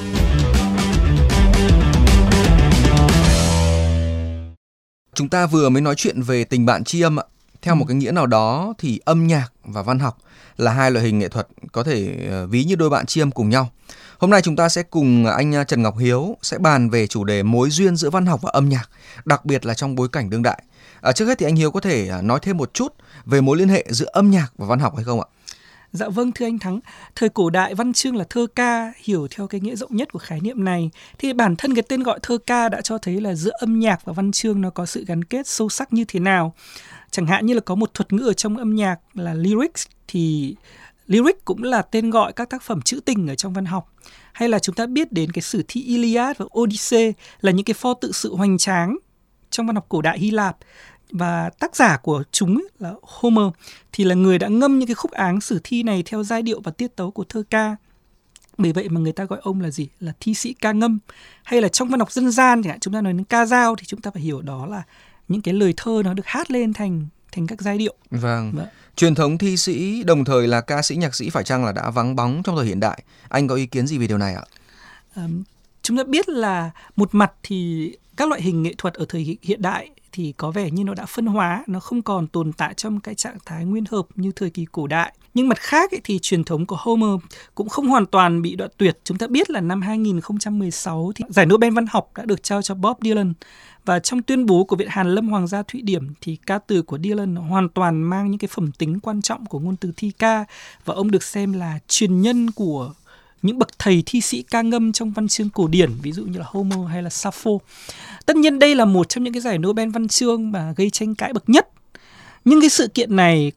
Chúng 5.14 5.28
ta 5.28 5.46
vừa 5.46 5.68
mới 5.68 5.82
nói 5.82 5.94
chuyện 5.94 6.22
về 6.22 6.44
tình 6.44 6.66
bạn 6.66 6.84
tri 6.84 7.00
âm 7.00 7.20
ạ. 7.20 7.24
Theo 7.62 7.74
một 7.74 7.84
cái 7.88 7.96
nghĩa 7.96 8.10
nào 8.10 8.26
đó 8.26 8.74
thì 8.78 9.00
âm 9.04 9.26
nhạc 9.26 9.48
và 9.64 9.82
văn 9.82 9.98
học 9.98 10.18
là 10.56 10.72
hai 10.72 10.90
loại 10.90 11.04
hình 11.04 11.18
nghệ 11.18 11.28
thuật 11.28 11.48
có 11.72 11.82
thể 11.82 12.16
ờ, 12.30 12.46
ví 12.46 12.64
như 12.64 12.74
đôi 12.74 12.90
bạn 12.90 13.06
tri 13.06 13.22
âm 13.22 13.30
cùng 13.30 13.48
nhau. 13.48 13.70
Hôm 14.18 14.30
nay 14.30 14.42
chúng 14.42 14.56
ta 14.56 14.68
sẽ 14.68 14.82
cùng 14.82 15.26
anh 15.26 15.52
ờ, 15.52 15.64
Trần 15.64 15.82
Ngọc 15.82 15.98
Hiếu 15.98 16.36
sẽ 16.42 16.58
bàn 16.58 16.90
về 16.90 17.06
chủ 17.06 17.24
đề 17.24 17.42
mối 17.42 17.70
duyên 17.70 17.96
giữa 17.96 18.10
văn 18.10 18.26
học 18.26 18.40
và 18.42 18.50
âm 18.52 18.68
nhạc, 18.68 18.90
đặc 19.24 19.44
biệt 19.44 19.66
là 19.66 19.74
trong 19.74 19.94
bối 19.94 20.08
cảnh 20.08 20.30
đương 20.30 20.42
đại. 20.42 20.62
À, 21.00 21.12
trước 21.12 21.26
hết 21.26 21.38
thì 21.38 21.46
anh 21.46 21.56
Hiếu 21.56 21.70
có 21.70 21.80
thể 21.80 22.10
nói 22.22 22.38
thêm 22.42 22.56
một 22.56 22.74
chút 22.74 22.94
về 23.26 23.40
mối 23.40 23.56
liên 23.56 23.68
hệ 23.68 23.86
giữa 23.90 24.08
âm 24.12 24.30
nhạc 24.30 24.52
và 24.58 24.66
văn 24.66 24.78
học 24.78 24.96
hay 24.96 25.04
không 25.04 25.20
ạ? 25.20 25.26
Dạ 25.96 26.08
vâng 26.08 26.32
thưa 26.32 26.46
anh 26.46 26.58
Thắng, 26.58 26.80
thời 27.14 27.28
cổ 27.28 27.50
đại 27.50 27.74
văn 27.74 27.92
chương 27.92 28.16
là 28.16 28.24
thơ 28.30 28.46
ca, 28.54 28.92
hiểu 28.96 29.28
theo 29.30 29.46
cái 29.46 29.60
nghĩa 29.60 29.76
rộng 29.76 29.96
nhất 29.96 30.12
của 30.12 30.18
khái 30.18 30.40
niệm 30.40 30.64
này 30.64 30.90
thì 31.18 31.32
bản 31.32 31.56
thân 31.56 31.74
cái 31.74 31.82
tên 31.82 32.02
gọi 32.02 32.18
thơ 32.22 32.38
ca 32.46 32.68
đã 32.68 32.80
cho 32.80 32.98
thấy 32.98 33.20
là 33.20 33.34
giữa 33.34 33.50
âm 33.58 33.78
nhạc 33.78 34.04
và 34.04 34.12
văn 34.12 34.32
chương 34.32 34.60
nó 34.60 34.70
có 34.70 34.86
sự 34.86 35.04
gắn 35.04 35.24
kết 35.24 35.46
sâu 35.46 35.68
sắc 35.68 35.92
như 35.92 36.04
thế 36.08 36.20
nào. 36.20 36.54
Chẳng 37.10 37.26
hạn 37.26 37.46
như 37.46 37.54
là 37.54 37.60
có 37.60 37.74
một 37.74 37.94
thuật 37.94 38.12
ngữ 38.12 38.26
ở 38.26 38.32
trong 38.32 38.56
âm 38.56 38.74
nhạc 38.74 38.96
là 39.14 39.34
lyrics 39.34 39.86
thì 40.08 40.56
lyric 41.06 41.44
cũng 41.44 41.62
là 41.62 41.82
tên 41.82 42.10
gọi 42.10 42.32
các 42.32 42.50
tác 42.50 42.62
phẩm 42.62 42.82
trữ 42.82 43.00
tình 43.00 43.28
ở 43.28 43.34
trong 43.34 43.52
văn 43.52 43.64
học. 43.64 43.92
Hay 44.32 44.48
là 44.48 44.58
chúng 44.58 44.74
ta 44.74 44.86
biết 44.86 45.12
đến 45.12 45.32
cái 45.32 45.42
sử 45.42 45.64
thi 45.68 45.82
Iliad 45.82 46.36
và 46.36 46.46
Odyssey 46.58 47.12
là 47.40 47.52
những 47.52 47.64
cái 47.64 47.74
pho 47.74 47.94
tự 47.94 48.12
sự 48.12 48.34
hoành 48.34 48.58
tráng 48.58 48.96
trong 49.50 49.66
văn 49.66 49.74
học 49.74 49.86
cổ 49.88 50.02
đại 50.02 50.18
Hy 50.18 50.30
Lạp 50.30 50.56
và 51.10 51.50
tác 51.50 51.76
giả 51.76 51.96
của 51.96 52.22
chúng 52.32 52.56
ấy 52.56 52.68
là 52.78 52.94
Homer 53.02 53.46
thì 53.92 54.04
là 54.04 54.14
người 54.14 54.38
đã 54.38 54.48
ngâm 54.48 54.78
những 54.78 54.88
cái 54.88 54.94
khúc 54.94 55.10
áng 55.10 55.40
sử 55.40 55.60
thi 55.64 55.82
này 55.82 56.02
theo 56.06 56.22
giai 56.22 56.42
điệu 56.42 56.60
và 56.60 56.72
tiết 56.72 56.96
tấu 56.96 57.10
của 57.10 57.24
thơ 57.28 57.42
ca. 57.50 57.76
Bởi 58.58 58.72
vậy 58.72 58.88
mà 58.88 59.00
người 59.00 59.12
ta 59.12 59.24
gọi 59.24 59.38
ông 59.42 59.60
là 59.60 59.70
gì? 59.70 59.88
Là 60.00 60.12
thi 60.20 60.34
sĩ 60.34 60.52
ca 60.52 60.72
ngâm. 60.72 60.98
Hay 61.42 61.60
là 61.60 61.68
trong 61.68 61.88
văn 61.88 62.00
học 62.00 62.12
dân 62.12 62.30
gian 62.30 62.62
chẳng 62.62 62.70
hạn 62.70 62.80
chúng 62.80 62.94
ta 62.94 63.00
nói 63.00 63.12
đến 63.12 63.24
ca 63.24 63.46
dao 63.46 63.76
thì 63.76 63.86
chúng 63.86 64.00
ta 64.00 64.10
phải 64.10 64.22
hiểu 64.22 64.42
đó 64.42 64.66
là 64.66 64.82
những 65.28 65.42
cái 65.42 65.54
lời 65.54 65.74
thơ 65.76 66.02
nó 66.04 66.14
được 66.14 66.26
hát 66.26 66.50
lên 66.50 66.72
thành 66.72 67.06
thành 67.32 67.46
các 67.46 67.60
giai 67.60 67.78
điệu. 67.78 67.94
Vâng. 68.10 68.52
Vâng. 68.56 68.66
Truyền 68.96 69.14
thống 69.14 69.38
thi 69.38 69.56
sĩ 69.56 70.02
đồng 70.02 70.24
thời 70.24 70.48
là 70.48 70.60
ca 70.60 70.82
sĩ 70.82 70.96
nhạc 70.96 71.14
sĩ 71.14 71.30
phải 71.30 71.44
chăng 71.44 71.64
là 71.64 71.72
đã 71.72 71.90
vắng 71.90 72.16
bóng 72.16 72.42
trong 72.44 72.56
thời 72.56 72.66
hiện 72.66 72.80
đại? 72.80 73.02
Anh 73.28 73.48
có 73.48 73.54
ý 73.54 73.66
kiến 73.66 73.86
gì 73.86 73.98
về 73.98 74.06
điều 74.06 74.18
này 74.18 74.34
ạ? 74.34 74.42
Ờm, 75.14 75.42
chúng 75.82 75.96
ta 75.96 76.04
biết 76.04 76.28
là 76.28 76.70
một 76.96 77.14
mặt 77.14 77.32
thì 77.42 77.92
các 78.16 78.28
loại 78.28 78.42
hình 78.42 78.62
nghệ 78.62 78.74
thuật 78.78 78.94
ở 78.94 79.04
thời 79.08 79.38
hiện- 79.42 79.62
đại 79.62 79.90
thì 80.12 80.32
có 80.36 80.50
vẻ 80.50 80.70
như 80.70 80.84
nó 80.84 80.94
đã 80.94 81.06
phân 81.06 81.26
hóa, 81.26 81.64
nó 81.66 81.80
không 81.80 82.02
còn 82.02 82.26
tồn 82.26 82.52
tại 82.52 82.74
trong 82.74 83.00
cái 83.00 83.14
trạng 83.14 83.36
thái 83.46 83.64
nguyên 83.64 83.84
hợp 83.90 84.06
như 84.14 84.32
thời 84.36 84.50
kỳ 84.50 84.66
cổ 84.72 84.86
đại. 84.86 85.12
Nhưng 85.34 85.48
mặt 85.48 85.58
khác 85.58 85.90
ấy, 85.90 86.00
thì 86.04 86.18
truyền 86.22 86.44
thống 86.44 86.66
của 86.66 86.76
Homer 86.78 87.20
cũng 87.54 87.68
không 87.68 87.86
hoàn 87.88 88.06
toàn 88.06 88.42
bị 88.42 88.56
đoạn 88.56 88.70
tuyệt. 88.76 88.98
Chúng 89.04 89.18
ta 89.18 89.26
biết 89.26 89.50
là 89.50 89.60
năm 89.60 89.82
2016 89.82 91.12
thì 91.14 91.24
giải 91.28 91.46
Nobel 91.46 91.72
văn 91.74 91.86
học 91.90 92.10
đã 92.16 92.24
được 92.24 92.42
trao 92.42 92.62
cho 92.62 92.74
Bob 92.74 92.96
Dylan 93.02 93.32
và 93.84 93.98
trong 93.98 94.22
tuyên 94.22 94.46
bố 94.46 94.64
của 94.64 94.76
Viện 94.76 94.88
Hàn 94.90 95.14
Lâm 95.14 95.28
Hoàng 95.28 95.46
gia 95.46 95.62
Thụy 95.62 95.82
Điển 95.82 96.08
thì 96.20 96.36
ca 96.46 96.58
từ 96.58 96.82
của 96.82 96.98
Dylan 96.98 97.36
hoàn 97.36 97.68
toàn 97.68 98.02
mang 98.02 98.30
những 98.30 98.38
cái 98.38 98.48
phẩm 98.52 98.72
tính 98.72 99.00
quan 99.00 99.22
trọng 99.22 99.46
của 99.46 99.58
ngôn 99.60 99.76
từ 99.76 99.92
thi 99.96 100.10
ca 100.18 100.44
và 100.84 100.94
ông 100.94 101.10
được 101.10 101.22
xem 101.22 101.52
là 101.52 101.78
truyền 101.88 102.20
nhân 102.20 102.50
của 102.50 102.92
những 103.46 103.58
bậc 103.58 103.78
thầy 103.78 104.02
thi 104.06 104.20
sĩ 104.20 104.42
ca 104.42 104.62
ngâm 104.62 104.92
trong 104.92 105.10
văn 105.10 105.28
chương 105.28 105.50
cổ 105.50 105.68
điển 105.68 105.90
ví 106.02 106.12
dụ 106.12 106.24
như 106.24 106.38
là 106.38 106.44
Homer 106.48 106.78
hay 106.88 107.02
là 107.02 107.10
Sappho. 107.10 107.50
Tất 108.26 108.36
nhiên 108.36 108.58
đây 108.58 108.74
là 108.74 108.84
một 108.84 109.08
trong 109.08 109.24
những 109.24 109.32
cái 109.32 109.40
giải 109.40 109.58
Nobel 109.58 109.90
văn 109.90 110.08
chương 110.08 110.52
mà 110.52 110.74
gây 110.76 110.90
tranh 110.90 111.14
cãi 111.14 111.32
bậc 111.32 111.48
nhất. 111.48 111.68
Nhưng 112.44 112.60
cái 112.60 112.70
sự 112.70 112.88
kiện 112.88 113.16
này 113.16 113.52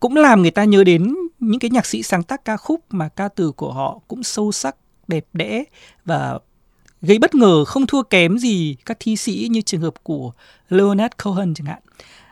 cũng 0.00 0.16
làm 0.16 0.42
người 0.42 0.50
ta 0.50 0.64
nhớ 0.64 0.84
đến 0.84 1.14
những 1.40 1.60
cái 1.60 1.70
nhạc 1.70 1.86
sĩ 1.86 2.02
sáng 2.02 2.22
tác 2.22 2.44
ca 2.44 2.56
khúc 2.56 2.84
mà 2.90 3.08
ca 3.08 3.28
từ 3.28 3.52
của 3.52 3.72
họ 3.72 4.00
cũng 4.08 4.22
sâu 4.22 4.52
sắc, 4.52 4.76
đẹp 5.08 5.26
đẽ 5.32 5.64
và 6.04 6.38
gây 7.02 7.18
bất 7.18 7.34
ngờ 7.34 7.64
không 7.64 7.86
thua 7.86 8.02
kém 8.02 8.38
gì 8.38 8.76
các 8.86 8.96
thi 9.00 9.16
sĩ 9.16 9.48
như 9.50 9.60
trường 9.60 9.80
hợp 9.80 9.94
của 10.02 10.32
Leonard 10.68 11.14
Cohen 11.24 11.54
chẳng 11.54 11.66
hạn. 11.66 11.82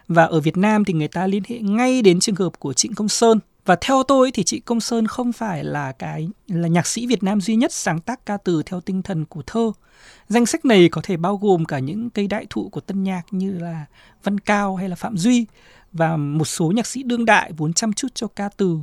Và 0.09 0.25
ở 0.25 0.41
Việt 0.41 0.57
Nam 0.57 0.85
thì 0.85 0.93
người 0.93 1.09
ta 1.09 1.27
liên 1.27 1.43
hệ 1.49 1.59
ngay 1.59 2.03
đến 2.03 2.21
trường 2.21 2.37
hợp 2.37 2.59
của 2.59 2.73
Trịnh 2.73 2.95
Công 2.95 3.09
Sơn. 3.09 3.41
Và 3.67 3.77
theo 3.81 4.03
tôi 4.03 4.31
thì 4.31 4.45
chị 4.45 4.61
Công 4.61 4.81
Sơn 4.81 5.07
không 5.07 5.33
phải 5.33 5.65
là 5.65 5.93
cái, 5.93 6.29
là 6.49 6.69
nhạc 6.69 6.87
sĩ 6.87 7.07
Việt 7.07 7.23
Nam 7.23 7.41
duy 7.41 7.57
nhất 7.57 7.73
sáng 7.73 8.01
tác 8.01 8.27
ca 8.27 8.37
từ 8.37 8.63
theo 8.63 8.81
tinh 8.81 9.03
thần 9.03 9.25
của 9.25 9.43
thơ. 9.47 9.73
Danh 10.29 10.47
sách 10.47 10.65
này 10.65 10.89
có 10.89 11.01
thể 11.05 11.17
bao 11.17 11.37
gồm 11.37 11.65
cả 11.65 11.79
những 11.79 12.11
cây 12.11 12.27
đại 12.27 12.47
thụ 12.51 12.69
của 12.69 12.81
tân 12.81 13.03
nhạc 13.03 13.23
như 13.31 13.59
là 13.59 13.85
Văn 14.23 14.41
Cao 14.41 14.77
hay 14.77 14.89
là 14.89 14.97
Phạm 14.97 15.17
Duy 15.17 15.47
và 15.93 16.17
một 16.17 16.45
số 16.45 16.73
nhạc 16.77 16.87
sĩ 16.87 17.03
đương 17.03 17.25
đại 17.25 17.53
vốn 17.57 17.73
chăm 17.73 17.93
chút 17.93 18.09
cho 18.15 18.27
ca 18.27 18.49
từ. 18.57 18.79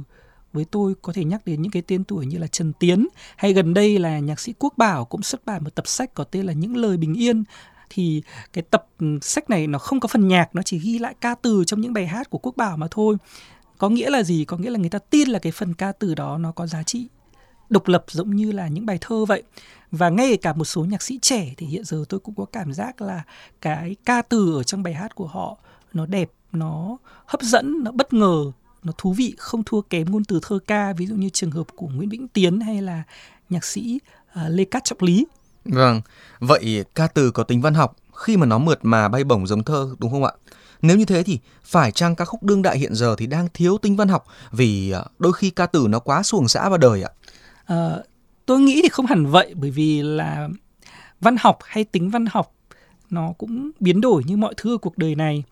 Với 0.53 0.65
tôi 0.65 0.93
có 1.01 1.13
thể 1.13 1.23
nhắc 1.23 1.41
đến 1.45 1.61
những 1.61 1.71
cái 1.71 1.81
tên 1.87 2.03
tuổi 2.03 2.25
như 2.25 2.37
là 2.37 2.47
Trần 2.47 2.73
Tiến 2.73 3.07
hay 3.35 3.53
gần 3.53 3.73
đây 3.73 3.99
là 3.99 4.19
nhạc 4.19 4.39
sĩ 4.39 4.53
Quốc 4.59 4.73
Bảo 4.77 5.05
cũng 5.05 5.23
xuất 5.23 5.45
bản 5.45 5.63
một 5.63 5.75
tập 5.75 5.87
sách 5.87 6.13
có 6.13 6.23
tên 6.23 6.45
là 6.45 6.53
Những 6.53 6.77
lời 6.77 6.97
bình 6.97 7.13
yên 7.13 7.43
thì 7.89 8.21
cái 8.53 8.63
tập 8.69 8.87
ừ, 8.99 9.19
sách 9.21 9.49
này 9.49 9.67
nó 9.67 9.79
không 9.79 9.99
có 9.99 10.07
phần 10.07 10.27
nhạc, 10.27 10.55
nó 10.55 10.61
chỉ 10.61 10.79
ghi 10.79 10.99
lại 10.99 11.15
ca 11.21 11.35
từ 11.35 11.63
trong 11.67 11.81
những 11.81 11.93
bài 11.93 12.07
hát 12.07 12.29
của 12.29 12.37
Quốc 12.37 12.57
Bảo 12.57 12.77
mà 12.77 12.87
thôi 12.91 13.17
có 13.83 13.89
nghĩa 13.89 14.09
là 14.09 14.23
gì? 14.23 14.45
Có 14.45 14.57
nghĩa 14.57 14.69
là 14.69 14.79
người 14.79 14.89
ta 14.89 14.99
tin 14.99 15.29
là 15.29 15.39
cái 15.39 15.51
phần 15.51 15.73
ca 15.73 15.91
từ 15.91 16.15
đó 16.15 16.37
nó 16.37 16.51
có 16.51 16.67
giá 16.67 16.83
trị 16.83 17.07
độc 17.69 17.87
lập 17.87 18.05
giống 18.07 18.35
như 18.35 18.51
là 18.51 18.67
những 18.67 18.85
bài 18.85 18.97
thơ 19.01 19.25
vậy. 19.25 19.43
Và 19.91 20.09
ngay 20.09 20.37
cả 20.37 20.53
một 20.53 20.65
số 20.65 20.85
nhạc 20.85 21.01
sĩ 21.01 21.19
trẻ 21.21 21.53
thì 21.57 21.65
hiện 21.65 21.83
giờ 21.83 22.03
tôi 22.09 22.19
cũng 22.19 22.35
có 22.35 22.45
cảm 22.45 22.73
giác 22.73 23.01
là 23.01 23.23
cái 23.61 23.95
ca 24.05 24.21
từ 24.21 24.55
ở 24.55 24.63
trong 24.63 24.83
bài 24.83 24.93
hát 24.93 25.15
của 25.15 25.27
họ 25.27 25.57
nó 25.93 26.05
đẹp 26.05 26.31
nó 26.51 26.97
hấp 27.25 27.41
dẫn 27.41 27.83
nó 27.83 27.91
bất 27.91 28.13
ngờ 28.13 28.51
nó 28.83 28.93
thú 28.97 29.13
vị 29.13 29.33
không 29.37 29.63
thua 29.63 29.81
kém 29.81 30.11
ngôn 30.11 30.23
từ 30.23 30.39
thơ 30.43 30.59
ca 30.67 30.93
ví 30.93 31.05
dụ 31.05 31.15
như 31.15 31.29
trường 31.29 31.51
hợp 31.51 31.67
của 31.75 31.87
Nguyễn 31.87 32.09
Vĩnh 32.09 32.27
Tiến 32.27 32.59
hay 32.59 32.81
là 32.81 33.03
nhạc 33.49 33.65
sĩ 33.65 33.99
uh, 34.31 34.39
Lê 34.49 34.65
Cát 34.65 34.83
Trọng 34.83 35.01
Lý. 35.01 35.25
Vâng, 35.65 36.01
vậy 36.39 36.85
ca 36.95 37.07
từ 37.07 37.31
có 37.31 37.43
tính 37.43 37.61
văn 37.61 37.73
học 37.73 37.95
khi 38.15 38.37
mà 38.37 38.45
nó 38.45 38.57
mượt 38.57 38.79
mà 38.81 39.09
bay 39.09 39.23
bổng 39.23 39.47
giống 39.47 39.63
thơ 39.63 39.95
đúng 39.99 40.11
không 40.11 40.23
ạ? 40.23 40.31
Nếu 40.83 40.97
như 40.97 41.05
thế 41.05 41.23
thì 41.23 41.39
phải 41.63 41.91
chăng 41.91 42.15
ca 42.15 42.25
khúc 42.25 42.43
đương 42.43 42.61
đại 42.61 42.77
hiện 42.77 42.95
giờ 42.95 43.15
thì 43.17 43.27
đang 43.27 43.47
thiếu 43.53 43.77
tính 43.77 43.95
văn 43.95 44.07
học? 44.07 44.25
Vì 44.51 44.91
ờ, 44.91 45.05
đôi 45.19 45.33
khi 45.33 45.49
ca 45.49 45.65
từ 45.65 45.87
nó 45.89 45.99
quá 45.99 46.23
xuồng 46.23 46.47
xã 46.47 46.69
vào 46.69 46.77
đời 46.77 47.03
ạ? 47.03 47.09
À, 47.65 47.97
tôi 48.45 48.59
nghĩ 48.59 48.79
thì 48.83 48.89
không 48.89 49.05
hẳn 49.05 49.25
vậy 49.25 49.53
bởi 49.55 49.71
vì 49.71 50.01
là 50.01 50.49
văn 51.21 51.35
học 51.39 51.59
hay 51.63 51.83
tính 51.83 52.09
văn 52.09 52.25
học 52.31 52.53
nó 53.09 53.33
cũng 53.37 53.71
biến 53.79 54.01
đổi 54.01 54.23
như 54.25 54.37
mọi 54.37 54.53
thứ 54.57 54.73
ở 54.73 54.77
cuộc 54.77 54.97
đời 54.97 55.15
này. 55.15 55.43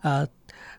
À, 0.00 0.24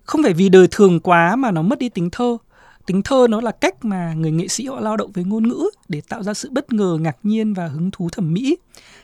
không 0.03 0.23
phải 0.23 0.33
vì 0.33 0.49
đời 0.49 0.67
thường 0.71 0.99
quá 0.99 1.35
mà 1.35 1.51
nó 1.51 1.61
mất 1.61 1.79
đi 1.79 1.89
tính 1.89 2.09
thơ. 2.09 2.37
Tính 2.85 3.01
thơ 3.01 3.27
nó 3.29 3.41
là 3.41 3.51
cách 3.51 3.85
mà 3.85 4.13
người 4.13 4.31
nghệ 4.31 4.47
sĩ 4.47 4.65
họ 4.65 4.79
lao 4.79 4.97
động 4.97 5.11
với 5.11 5.23
ngôn 5.23 5.47
ngữ 5.47 5.69
để 5.87 6.01
tạo 6.09 6.23
ra 6.23 6.33
sự 6.33 6.49
bất 6.51 6.73
ngờ 6.73 6.97
ngạc 7.01 7.17
nhiên 7.23 7.53
và 7.53 7.67
hứng 7.67 7.91
thú 7.91 8.09
thẩm 8.09 8.33
mỹ. 8.33 8.57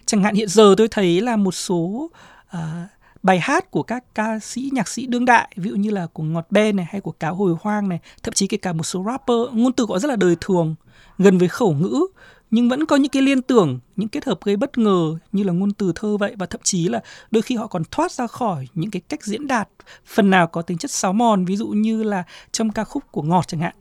Chẳng 0.05 0.23
hạn 0.23 0.35
hiện 0.35 0.49
giờ 0.49 0.75
tôi 0.77 0.87
thấy 0.87 1.21
là 1.21 1.35
một 1.35 1.51
số 1.51 2.11
à, 2.47 2.87
bài 3.23 3.39
hát 3.39 3.71
của 3.71 3.83
các 3.83 4.03
ca 4.15 4.39
sĩ 4.39 4.69
nhạc 4.73 4.87
sĩ 4.87 5.05
đương 5.05 5.25
đại 5.25 5.53
ví 5.55 5.69
dụ 5.69 5.75
như 5.75 5.89
là 5.89 6.07
của 6.13 6.23
ngọt 6.23 6.47
bê 6.49 6.71
này 6.71 6.85
hay 6.89 7.01
của 7.01 7.11
cáo 7.11 7.35
hồi 7.35 7.55
hoang 7.61 7.89
này 7.89 7.99
thậm 8.23 8.33
chí 8.33 8.47
kể 8.47 8.57
cả 8.57 8.73
một 8.73 8.83
số 8.83 9.03
rapper 9.05 9.37
ngôn 9.51 9.73
từ 9.73 9.85
họ 9.89 9.99
rất 9.99 10.07
là 10.07 10.15
đời 10.15 10.35
thường 10.41 10.75
gần 11.17 11.37
với 11.37 11.47
khẩu 11.47 11.73
ngữ 11.73 12.07
nhưng 12.51 12.69
vẫn 12.69 12.85
có 12.85 12.95
những 12.95 13.11
cái 13.11 13.21
liên 13.21 13.41
tưởng 13.41 13.79
những 13.95 14.09
kết 14.09 14.25
hợp 14.25 14.39
gây 14.43 14.55
bất 14.55 14.77
ngờ 14.77 15.17
như 15.31 15.43
là 15.43 15.53
ngôn 15.53 15.73
từ 15.73 15.91
thơ 15.95 16.17
vậy 16.17 16.35
và 16.37 16.45
thậm 16.45 16.61
chí 16.63 16.87
là 16.87 17.01
đôi 17.31 17.41
khi 17.41 17.55
họ 17.55 17.67
còn 17.67 17.83
thoát 17.91 18.11
ra 18.11 18.27
khỏi 18.27 18.67
những 18.73 18.91
cái 18.91 19.01
cách 19.09 19.23
diễn 19.23 19.47
đạt 19.47 19.69
phần 20.05 20.29
nào 20.29 20.47
có 20.47 20.61
tính 20.61 20.77
chất 20.77 20.91
sáo 20.91 21.13
mòn 21.13 21.45
ví 21.45 21.55
dụ 21.55 21.67
như 21.67 22.03
là 22.03 22.23
trong 22.51 22.71
ca 22.71 22.83
khúc 22.83 23.03
của 23.11 23.21
ngọt 23.21 23.47
chẳng 23.47 23.61
hạn 23.61 23.73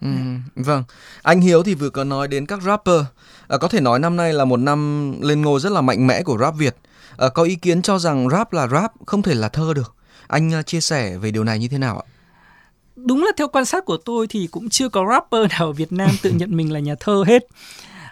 Ừ, 0.00 0.08
vâng, 0.54 0.84
anh 1.22 1.40
Hiếu 1.40 1.62
thì 1.62 1.74
vừa 1.74 1.90
có 1.90 2.04
nói 2.04 2.28
đến 2.28 2.46
các 2.46 2.62
rapper. 2.62 3.00
À, 3.48 3.58
có 3.58 3.68
thể 3.68 3.80
nói 3.80 3.98
năm 3.98 4.16
nay 4.16 4.32
là 4.32 4.44
một 4.44 4.56
năm 4.56 5.12
lên 5.20 5.42
ngôi 5.42 5.60
rất 5.60 5.72
là 5.72 5.80
mạnh 5.80 6.06
mẽ 6.06 6.22
của 6.22 6.38
rap 6.38 6.54
Việt. 6.58 6.76
À, 7.20 7.28
có 7.28 7.42
ý 7.42 7.54
kiến 7.54 7.82
cho 7.82 7.98
rằng 7.98 8.28
rap 8.30 8.52
là 8.52 8.68
rap, 8.68 8.92
không 9.06 9.22
thể 9.22 9.34
là 9.34 9.48
thơ 9.48 9.74
được. 9.74 9.94
Anh 10.26 10.54
à, 10.54 10.62
chia 10.62 10.80
sẻ 10.80 11.16
về 11.16 11.30
điều 11.30 11.44
này 11.44 11.58
như 11.58 11.68
thế 11.68 11.78
nào 11.78 11.98
ạ? 11.98 12.04
đúng 12.96 13.24
là 13.24 13.32
theo 13.36 13.48
quan 13.48 13.64
sát 13.64 13.84
của 13.84 13.96
tôi 13.96 14.26
thì 14.26 14.46
cũng 14.46 14.68
chưa 14.68 14.88
có 14.88 15.06
rapper 15.10 15.50
nào 15.50 15.66
ở 15.66 15.72
Việt 15.72 15.92
Nam 15.92 16.10
tự 16.22 16.30
nhận 16.34 16.56
mình 16.56 16.72
là 16.72 16.80
nhà 16.80 16.94
thơ 17.00 17.24
hết. 17.26 17.46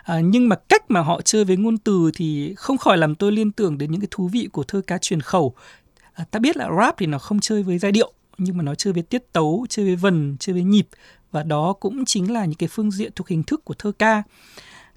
À, 0.03 0.21
nhưng 0.21 0.49
mà 0.49 0.57
cách 0.57 0.91
mà 0.91 1.00
họ 1.00 1.21
chơi 1.23 1.45
với 1.45 1.57
ngôn 1.57 1.79
từ 1.79 2.11
thì 2.15 2.55
không 2.57 2.79
khỏi 2.79 2.99
làm 2.99 3.15
tôi 3.15 3.33
liên 3.33 3.53
tưởng 3.53 3.79
đến 3.79 3.93
những 3.93 4.00
cái 4.00 4.09
thú 4.11 4.29
vị 4.29 4.49
của 4.53 4.62
thơ 4.62 4.81
ca 4.87 4.99
truyền 4.99 5.21
khẩu. 5.21 5.55
À, 6.12 6.25
ta 6.31 6.38
biết 6.38 6.57
là 6.57 6.69
rap 6.79 6.95
thì 6.99 7.07
nó 7.07 7.19
không 7.19 7.41
chơi 7.41 7.62
với 7.62 7.79
giai 7.79 7.93
điệu 7.93 8.12
nhưng 8.38 8.57
mà 8.57 8.62
nó 8.62 8.75
chơi 8.75 8.93
với 8.93 9.03
tiết 9.03 9.33
tấu, 9.33 9.67
chơi 9.69 9.87
với 9.87 9.97
vần, 9.97 10.37
chơi 10.41 10.55
với 10.55 10.62
nhịp 10.62 10.88
và 11.31 11.43
đó 11.43 11.73
cũng 11.73 12.05
chính 12.05 12.33
là 12.33 12.45
những 12.45 12.59
cái 12.59 12.69
phương 12.69 12.91
diện 12.91 13.12
thuộc 13.17 13.29
hình 13.29 13.43
thức 13.43 13.65
của 13.65 13.75
thơ 13.79 13.93
ca. 13.99 14.23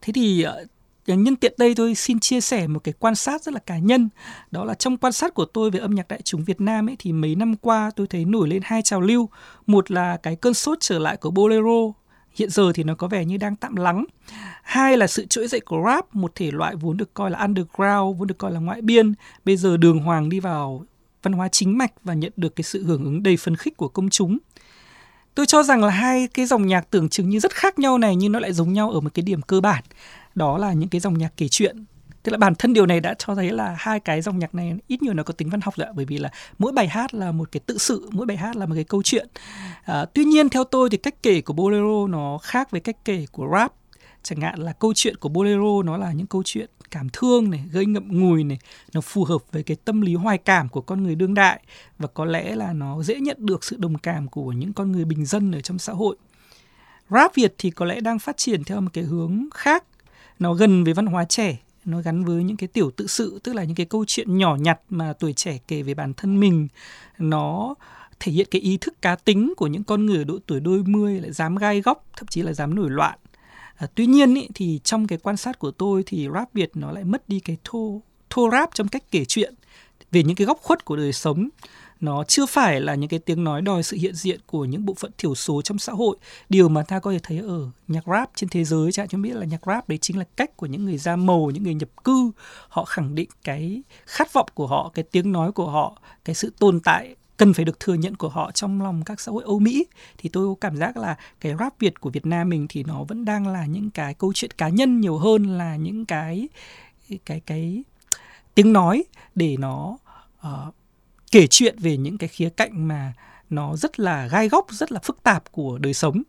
Thế 0.02 0.14
thì 0.14 0.42
ờ, 0.42 0.66
Ờ, 1.08 1.16
nhân 1.16 1.36
tiện 1.36 1.54
đây 1.58 1.76
tôi 1.76 1.96
xin 1.96 2.20
chia 2.20 2.42
sẻ 2.42 2.68
một 2.68 2.80
cái 2.84 2.94
quan 3.00 3.16
sát 3.16 3.44
rất 3.44 3.54
là 3.54 3.60
cá 3.60 3.78
nhân. 3.78 4.10
Đó 4.52 4.66
là 4.66 4.74
trong 4.74 4.98
quan 4.98 5.14
sát 5.14 5.34
của 5.34 5.46
tôi 5.46 5.72
về 5.72 5.80
âm 5.80 5.96
nhạc 5.96 6.08
đại 6.08 6.22
chúng 6.24 6.44
Việt 6.44 6.62
Nam 6.62 6.90
ấy, 6.90 6.96
thì 7.00 7.14
mấy 7.14 7.36
năm 7.36 7.56
qua 7.56 7.92
tôi 7.96 8.08
thấy 8.08 8.26
nổi 8.26 8.48
lên 8.48 8.62
hai 8.66 8.82
trào 8.82 9.02
lưu. 9.02 9.30
Một 9.68 9.92
là 9.92 10.18
cái 10.18 10.36
cơn 10.36 10.54
sốt 10.54 10.78
trở 10.82 11.00
lại 11.00 11.18
của 11.18 11.32
bolero, 11.32 11.94
hiện 12.36 12.50
giờ 12.50 12.72
thì 12.74 12.84
nó 12.84 12.96
có 12.96 13.08
vẻ 13.08 13.26
như 13.26 13.38
đang 13.38 13.56
tạm 13.56 13.76
lắng. 13.76 14.06
Hai 14.64 14.98
là 14.98 15.08
sự 15.08 15.26
trỗi 15.26 15.48
dậy 15.48 15.60
của 15.60 15.84
rap, 15.86 16.16
một 16.16 16.32
thể 16.36 16.52
loại 16.52 16.76
vốn 16.76 16.98
được 16.98 17.14
coi 17.14 17.32
là 17.32 17.40
underground, 17.40 18.20
vốn 18.20 18.28
được 18.28 18.38
coi 18.38 18.52
là 18.52 18.60
ngoại 18.60 18.82
biên. 18.82 19.14
Bây 19.46 19.58
giờ 19.58 19.78
đường 19.78 20.00
hoàng 20.00 20.30
đi 20.30 20.40
vào 20.40 20.86
văn 21.24 21.34
hóa 21.34 21.48
chính 21.48 21.78
mạch 21.78 21.92
và 22.04 22.14
nhận 22.14 22.32
được 22.36 22.56
cái 22.56 22.64
sự 22.64 22.84
hưởng 22.84 23.04
ứng 23.04 23.24
đầy 23.24 23.38
phấn 23.38 23.56
khích 23.56 23.78
của 23.78 23.88
công 23.88 24.10
chúng. 24.10 24.38
Tôi 25.36 25.46
cho 25.46 25.64
rằng 25.64 25.84
là 25.84 25.90
hai 25.90 26.28
cái 26.28 26.46
dòng 26.46 26.68
nhạc 26.68 26.90
tưởng 26.90 27.10
chừng 27.10 27.30
như 27.30 27.40
rất 27.40 27.54
khác 27.54 27.80
nhau 27.80 27.98
này, 27.98 28.16
nhưng 28.16 28.32
nó 28.32 28.40
lại 28.40 28.54
giống 28.54 28.74
nhau 28.74 28.92
ở 28.92 29.00
một 29.00 29.14
cái 29.14 29.24
điểm 29.24 29.42
cơ 29.42 29.62
bản 29.62 29.84
đó 30.36 30.58
là 30.58 30.74
những 30.74 30.90
cái 30.90 31.02
dòng 31.02 31.18
nhạc 31.18 31.34
kể 31.38 31.48
chuyện. 31.48 31.86
Tức 32.24 32.32
là 32.32 32.38
bản 32.38 32.56
thân 32.56 32.74
điều 32.74 32.86
này 32.86 33.00
đã 33.00 33.14
cho 33.14 33.36
thấy 33.36 33.52
là 33.52 33.76
hai 33.78 34.00
cái 34.00 34.22
dòng 34.22 34.40
nhạc 34.40 34.56
này 34.56 34.74
ít 34.88 35.02
nhiều 35.02 35.14
nó 35.14 35.24
có 35.24 35.34
tính 35.34 35.50
văn 35.50 35.62
học 35.62 35.76
rồi 35.78 35.88
bởi 35.96 36.06
vì 36.06 36.18
là 36.18 36.30
mỗi 36.60 36.72
bài 36.72 36.88
hát 36.88 37.14
là 37.14 37.32
một 37.32 37.52
cái 37.52 37.60
tự 37.66 37.78
sự 37.78 38.10
mỗi 38.12 38.26
bài 38.26 38.38
hát 38.38 38.56
là 38.56 38.66
một 38.66 38.76
cái 38.76 38.84
câu 38.84 39.02
chuyện. 39.04 39.28
À, 39.84 40.06
tuy 40.06 40.26
nhiên 40.26 40.50
theo 40.50 40.64
tôi 40.64 40.90
thì 40.90 40.98
cách 40.98 41.24
kể 41.24 41.42
của 41.42 41.54
bolero 41.54 42.08
nó 42.08 42.38
khác 42.38 42.72
với 42.72 42.82
cách 42.82 42.98
kể 43.06 43.26
của 43.32 43.48
rap. 43.54 43.74
Chẳng 44.24 44.42
hạn 44.42 44.60
là 44.60 44.74
câu 44.74 44.94
chuyện 44.96 45.16
của 45.16 45.30
bolero 45.30 45.84
nó 45.86 45.98
là 45.98 46.12
những 46.12 46.28
câu 46.28 46.44
chuyện 46.46 46.70
cảm 46.92 47.10
thương 47.14 47.50
này 47.50 47.64
gây 47.72 47.86
ngậm 47.86 48.20
ngùi 48.20 48.44
này 48.44 48.60
nó 48.94 49.02
phù 49.02 49.24
hợp 49.24 49.42
với 49.52 49.64
cái 49.64 49.78
tâm 49.86 50.02
lý 50.02 50.16
hoài 50.16 50.38
cảm 50.38 50.70
của 50.70 50.82
con 50.82 51.04
người 51.04 51.16
đương 51.16 51.34
đại 51.34 51.62
và 51.98 52.08
có 52.08 52.26
lẽ 52.26 52.56
là 52.56 52.74
nó 52.74 53.04
dễ 53.04 53.20
nhận 53.20 53.38
được 53.40 53.64
sự 53.64 53.78
đồng 53.80 53.98
cảm 53.98 54.28
của 54.28 54.52
những 54.52 54.74
con 54.74 54.92
người 54.92 55.06
bình 55.06 55.26
dân 55.26 55.52
ở 55.52 55.62
trong 55.62 55.80
xã 55.80 55.94
hội. 55.94 56.16
Rap 57.10 57.36
việt 57.36 57.56
thì 57.58 57.72
có 57.72 57.86
lẽ 57.86 58.02
đang 58.02 58.20
phát 58.20 58.38
triển 58.38 58.64
theo 58.64 58.82
một 58.82 58.90
cái 58.94 59.04
hướng 59.04 59.50
khác 59.54 59.84
nó 60.42 60.54
gần 60.54 60.84
với 60.84 60.94
văn 60.94 61.06
hóa 61.06 61.26
trẻ 61.26 61.58
nó 61.86 62.02
gắn 62.02 62.24
với 62.26 62.44
những 62.44 62.58
cái 62.58 62.68
tiểu 62.68 62.92
tự 62.92 63.08
sự 63.08 63.40
tức 63.44 63.56
là 63.56 63.64
những 63.64 63.76
cái 63.76 63.86
câu 63.86 64.06
chuyện 64.08 64.38
nhỏ 64.38 64.56
nhặt 64.56 64.80
mà 64.90 65.14
tuổi 65.14 65.34
trẻ 65.34 65.58
kể 65.68 65.84
về 65.84 65.94
bản 65.94 66.14
thân 66.14 66.40
mình. 66.40 66.68
Nó 67.18 67.76
thể 68.20 68.32
hiện 68.32 68.48
cái 68.52 68.62
ý 68.62 68.78
thức 68.78 69.02
cá 69.02 69.16
tính 69.16 69.54
của 69.58 69.68
những 69.68 69.84
con 69.84 70.06
người 70.06 70.18
ở 70.18 70.24
độ 70.24 70.40
tuổi 70.48 70.60
đôi 70.60 70.84
mươi 70.84 71.20
lại 71.22 71.32
dám 71.32 71.56
gai 71.56 71.82
góc 71.82 72.06
thậm 72.18 72.28
chí 72.28 72.42
là 72.42 72.54
dám 72.54 72.76
nổi 72.76 72.90
loạn. 72.90 73.20
À, 73.76 73.88
tuy 73.96 74.06
nhiên 74.06 74.36
ý, 74.36 74.48
thì 74.56 74.80
trong 74.84 75.08
cái 75.08 75.18
quan 75.18 75.38
sát 75.38 75.60
của 75.60 75.72
tôi 75.72 76.04
thì 76.06 76.28
rap 76.34 76.54
việt 76.54 76.72
nó 76.74 76.92
lại 76.92 77.04
mất 77.04 77.30
đi 77.30 77.40
cái 77.40 77.58
thô 77.64 78.02
thô 78.30 78.50
rap 78.52 78.70
trong 78.74 78.88
cách 78.88 79.04
kể 79.12 79.26
chuyện 79.26 79.54
về 80.12 80.24
những 80.24 80.36
cái 80.36 80.48
góc 80.48 80.60
khuất 80.62 80.86
của 80.86 80.96
đời 80.96 81.14
sống 81.14 81.50
nó 82.02 82.24
chưa 82.24 82.46
phải 82.46 82.82
là 82.82 82.96
những 82.96 83.10
cái 83.10 83.20
tiếng 83.20 83.44
nói 83.44 83.62
đòi 83.62 83.84
sự 83.84 83.98
hiện 83.98 84.16
diện 84.16 84.40
của 84.46 84.66
những 84.66 84.86
bộ 84.86 84.94
phận 84.94 85.12
thiểu 85.18 85.36
số 85.36 85.62
trong 85.62 85.80
xã 85.80 85.94
hội. 85.94 86.18
Điều 86.50 86.70
mà 86.70 86.84
ta 86.84 87.00
có 87.00 87.12
thể 87.12 87.20
thấy 87.24 87.38
ở 87.38 87.70
nhạc 87.88 88.04
rap 88.08 88.30
trên 88.36 88.50
thế 88.50 88.64
giới 88.64 88.92
chẳng 88.92 89.08
chúng 89.08 89.22
biết 89.22 89.34
là 89.34 89.46
nhạc 89.46 89.62
rap 89.66 89.90
đấy 89.90 89.98
chính 89.98 90.18
là 90.18 90.24
cách 90.36 90.58
của 90.58 90.66
những 90.66 90.86
người 90.86 90.98
da 90.98 91.16
màu 91.16 91.52
những 91.54 91.64
người 91.64 91.74
nhập 91.74 91.90
cư. 92.04 92.32
Họ 92.68 92.86
khẳng 92.86 93.16
định 93.16 93.30
cái 93.44 93.84
khát 94.06 94.34
vọng 94.34 94.48
của 94.54 94.68
họ 94.68 94.92
cái 94.94 95.04
tiếng 95.12 95.32
nói 95.32 95.52
của 95.52 95.70
họ 95.70 96.02
cái 96.26 96.36
sự 96.36 96.54
tồn 96.60 96.80
tại 96.80 97.16
cần 97.38 97.54
phải 97.54 97.66
được 97.66 97.80
thừa 97.80 97.94
nhận 97.94 98.16
của 98.16 98.30
họ 98.30 98.52
trong 98.52 98.82
lòng 98.82 99.04
các 99.04 99.20
xã 99.20 99.32
hội 99.32 99.44
Âu 99.44 99.60
Mỹ. 99.60 99.86
Thì 100.18 100.30
tôi 100.30 100.48
có 100.48 100.56
cảm 100.62 100.78
giác 100.78 100.98
là 100.98 101.18
cái 101.40 101.56
rap 101.60 101.80
Việt 101.80 102.02
của 102.02 102.10
Việt 102.10 102.26
Nam 102.26 102.50
mình 102.50 102.66
thì 102.70 102.84
nó 102.84 103.04
vẫn 103.04 103.26
đang 103.26 103.48
là 103.48 103.66
những 103.66 103.90
cái 103.90 104.14
câu 104.14 104.32
chuyện 104.36 104.52
cá 104.52 104.70
nhân 104.70 105.02
nhiều 105.02 105.18
hơn 105.18 105.58
là 105.58 105.76
những 105.76 106.06
cái 106.06 106.48
cái 107.26 107.40
cái 107.40 107.84
tiếng 108.56 108.74
nói 108.74 109.04
để 109.36 109.58
nó 109.58 109.98
uh, 110.48 110.76
kể 111.32 111.48
chuyện 111.48 111.76
về 111.80 111.98
những 111.98 112.18
cái 112.18 112.30
khía 112.30 112.50
cạnh 112.50 112.88
mà 112.88 113.14
nó 113.50 113.76
rất 113.76 114.00
là 114.00 114.28
gai 114.28 114.50
góc 114.50 114.66
rất 114.70 114.92
là 114.92 115.00
phức 115.04 115.24
tạp 115.24 115.52
của 115.52 115.78
đời 115.78 115.94
sống. 115.94 116.22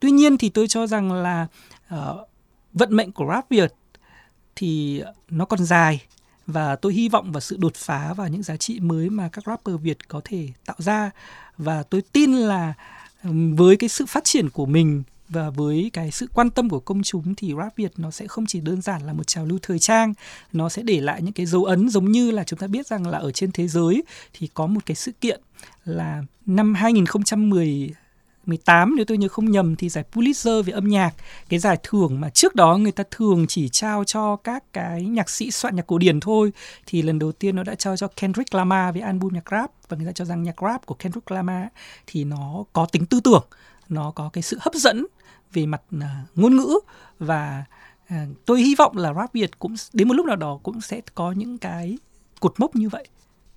Tuy 0.00 0.10
nhiên 0.10 0.38
thì 0.38 0.48
tôi 0.48 0.68
cho 0.68 0.86
rằng 0.86 1.12
là 1.12 1.46
uh, 1.94 2.28
vận 2.72 2.96
mệnh 2.96 3.12
của 3.12 3.26
rap 3.28 3.50
việt 3.50 3.72
thì 4.56 5.02
nó 5.28 5.44
còn 5.44 5.64
dài 5.64 6.00
và 6.46 6.76
tôi 6.76 6.94
hy 6.94 7.08
vọng 7.08 7.32
vào 7.32 7.40
sự 7.40 7.56
đột 7.56 7.74
phá 7.74 8.12
và 8.16 8.28
những 8.28 8.42
giá 8.42 8.56
trị 8.56 8.80
mới 8.80 9.10
mà 9.10 9.28
các 9.32 9.44
rapper 9.46 9.80
Việt 9.80 10.08
có 10.08 10.20
thể 10.24 10.48
tạo 10.64 10.76
ra. 10.78 11.10
Và 11.58 11.82
tôi 11.82 12.02
tin 12.12 12.32
là 12.32 12.74
với 13.56 13.76
cái 13.76 13.88
sự 13.88 14.06
phát 14.06 14.24
triển 14.24 14.50
của 14.50 14.66
mình 14.66 15.02
và 15.32 15.50
với 15.50 15.90
cái 15.92 16.10
sự 16.10 16.26
quan 16.34 16.50
tâm 16.50 16.68
của 16.68 16.80
công 16.80 17.02
chúng 17.02 17.34
thì 17.34 17.54
rap 17.58 17.76
Việt 17.76 17.92
nó 17.96 18.10
sẽ 18.10 18.26
không 18.26 18.46
chỉ 18.46 18.60
đơn 18.60 18.82
giản 18.82 19.02
là 19.02 19.12
một 19.12 19.26
trào 19.26 19.46
lưu 19.46 19.58
thời 19.62 19.78
trang, 19.78 20.14
nó 20.52 20.68
sẽ 20.68 20.82
để 20.82 21.00
lại 21.00 21.22
những 21.22 21.32
cái 21.32 21.46
dấu 21.46 21.64
ấn 21.64 21.88
giống 21.88 22.12
như 22.12 22.30
là 22.30 22.44
chúng 22.44 22.58
ta 22.58 22.66
biết 22.66 22.86
rằng 22.86 23.06
là 23.06 23.18
ở 23.18 23.32
trên 23.32 23.52
thế 23.52 23.68
giới 23.68 24.02
thì 24.32 24.48
có 24.54 24.66
một 24.66 24.80
cái 24.86 24.94
sự 24.94 25.12
kiện 25.20 25.40
là 25.84 26.22
năm 26.46 26.74
2010 26.74 27.94
18 28.46 28.94
nếu 28.96 29.04
tôi 29.04 29.18
nhớ 29.18 29.28
không 29.28 29.50
nhầm 29.50 29.76
thì 29.76 29.88
giải 29.88 30.04
Pulitzer 30.12 30.62
về 30.62 30.72
âm 30.72 30.88
nhạc, 30.88 31.14
cái 31.48 31.58
giải 31.58 31.78
thưởng 31.82 32.20
mà 32.20 32.30
trước 32.30 32.54
đó 32.54 32.76
người 32.76 32.92
ta 32.92 33.04
thường 33.10 33.46
chỉ 33.48 33.68
trao 33.68 34.04
cho 34.04 34.36
các 34.36 34.72
cái 34.72 35.02
nhạc 35.02 35.30
sĩ 35.30 35.50
soạn 35.50 35.76
nhạc 35.76 35.86
cổ 35.86 35.98
điển 35.98 36.20
thôi, 36.20 36.52
thì 36.86 37.02
lần 37.02 37.18
đầu 37.18 37.32
tiên 37.32 37.56
nó 37.56 37.62
đã 37.62 37.74
trao 37.74 37.96
cho 37.96 38.08
Kendrick 38.08 38.54
Lamar 38.54 38.94
với 38.94 39.02
album 39.02 39.34
nhạc 39.34 39.50
rap 39.50 39.70
và 39.88 39.96
người 39.96 40.06
ta 40.06 40.12
cho 40.12 40.24
rằng 40.24 40.42
nhạc 40.42 40.56
rap 40.62 40.86
của 40.86 40.94
Kendrick 40.94 41.30
Lamar 41.30 41.66
thì 42.06 42.24
nó 42.24 42.64
có 42.72 42.86
tính 42.86 43.06
tư 43.06 43.20
tưởng, 43.24 43.44
nó 43.88 44.10
có 44.10 44.30
cái 44.32 44.42
sự 44.42 44.58
hấp 44.60 44.74
dẫn 44.74 45.06
về 45.52 45.66
mặt 45.66 45.82
uh, 45.96 46.02
ngôn 46.34 46.56
ngữ 46.56 46.78
và 47.18 47.64
uh, 48.14 48.16
tôi 48.44 48.60
hy 48.60 48.74
vọng 48.74 48.96
là 48.96 49.14
rap 49.14 49.32
Việt 49.32 49.58
cũng 49.58 49.74
đến 49.92 50.08
một 50.08 50.14
lúc 50.14 50.26
nào 50.26 50.36
đó 50.36 50.60
cũng 50.62 50.80
sẽ 50.80 51.00
có 51.14 51.32
những 51.32 51.58
cái 51.58 51.98
cột 52.40 52.54
mốc 52.58 52.76
như 52.76 52.88
vậy. 52.88 53.06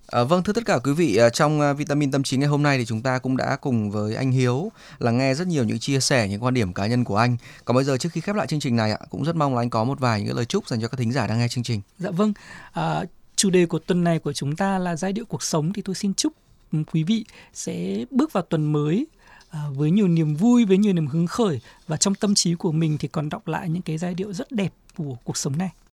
À, 0.08 0.24
vâng 0.24 0.44
thưa 0.44 0.54
tất 0.54 0.66
cả 0.66 0.80
quý 0.84 0.92
vị 0.92 1.20
trong 1.34 1.60
uh, 1.60 1.78
vitamin 1.78 2.12
tâm 2.12 2.24
trí 2.24 2.38
ngày 2.38 2.48
hôm 2.48 2.64
nay 2.64 2.78
thì 2.78 2.86
chúng 2.86 3.02
ta 3.02 3.20
cũng 3.20 3.38
đã 3.38 3.58
cùng 3.62 3.92
với 3.92 4.16
anh 4.16 4.32
Hiếu 4.32 4.72
là 5.00 5.12
nghe 5.12 5.34
rất 5.34 5.48
nhiều 5.48 5.64
những 5.64 5.80
chia 5.80 6.00
sẻ 6.00 6.28
những 6.28 6.44
quan 6.44 6.54
điểm 6.54 6.74
cá 6.74 6.88
nhân 6.88 7.04
của 7.04 7.18
anh. 7.18 7.38
Còn 7.66 7.76
bây 7.76 7.84
giờ 7.84 7.98
trước 7.98 8.10
khi 8.12 8.22
khép 8.22 8.36
lại 8.36 8.48
chương 8.48 8.60
trình 8.60 8.76
này 8.76 8.92
ạ 8.92 9.00
cũng 9.10 9.24
rất 9.24 9.36
mong 9.36 9.56
là 9.56 9.62
anh 9.62 9.70
có 9.70 9.84
một 9.84 10.00
vài 10.00 10.22
những 10.22 10.36
lời 10.36 10.46
chúc 10.46 10.68
dành 10.68 10.82
cho 10.82 10.88
các 10.88 10.98
thính 10.98 11.12
giả 11.12 11.28
đang 11.28 11.40
nghe 11.40 11.48
chương 11.48 11.64
trình. 11.64 11.82
Dạ 11.98 12.12
vâng. 12.12 12.34
À, 12.72 13.04
chủ 13.36 13.50
đề 13.50 13.66
của 13.66 13.80
tuần 13.80 14.04
này 14.04 14.20
của 14.20 14.34
chúng 14.34 14.56
ta 14.56 14.80
là 14.80 14.96
giai 14.96 15.14
điệu 15.14 15.26
cuộc 15.26 15.44
sống 15.44 15.74
thì 15.74 15.82
tôi 15.82 15.96
xin 15.96 16.14
chúc 16.14 16.34
quý 16.92 17.04
vị 17.04 17.26
sẽ 17.54 18.06
bước 18.12 18.34
vào 18.34 18.44
tuần 18.44 18.74
mới 18.74 19.08
À, 19.25 19.25
À, 19.56 19.70
với 19.76 19.92
nhiều 19.92 20.08
niềm 20.08 20.36
vui, 20.36 20.66
với 20.66 20.78
nhiều 20.78 20.94
niềm 20.94 21.08
hứng 21.08 21.28
khởi. 21.28 21.60
Và 21.88 21.98
trong 21.98 22.16
tâm 22.16 22.36
trí 22.36 22.56
của 22.56 22.72
mình 22.72 22.98
thì 22.98 23.08
còn 23.08 23.30
đọc 23.30 23.48
lại 23.48 23.70
những 23.70 23.82
cái 23.82 23.98
giai 23.98 24.14
điệu 24.14 24.34
rất 24.34 24.52
đẹp 24.52 24.74
của 24.98 25.16
cuộc 25.24 25.38
sống 25.38 25.58
này. 25.58 25.70